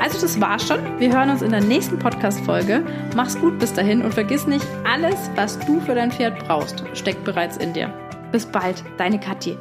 Also 0.00 0.20
das 0.20 0.40
war's 0.40 0.66
schon. 0.66 0.78
Wir 0.98 1.12
hören 1.12 1.30
uns 1.30 1.42
in 1.42 1.50
der 1.50 1.60
nächsten 1.60 1.98
Podcast-Folge. 1.98 2.82
Mach's 3.14 3.38
gut 3.38 3.58
bis 3.58 3.72
dahin 3.72 4.02
und 4.02 4.14
vergiss 4.14 4.46
nicht, 4.46 4.66
alles, 4.84 5.30
was 5.36 5.58
du 5.60 5.80
für 5.80 5.94
dein 5.94 6.10
Pferd 6.10 6.38
brauchst, 6.46 6.84
steckt 6.94 7.24
bereits 7.24 7.56
in 7.56 7.72
dir. 7.72 7.92
Bis 8.32 8.46
bald, 8.46 8.82
deine 8.96 9.18
Kathi. 9.20 9.56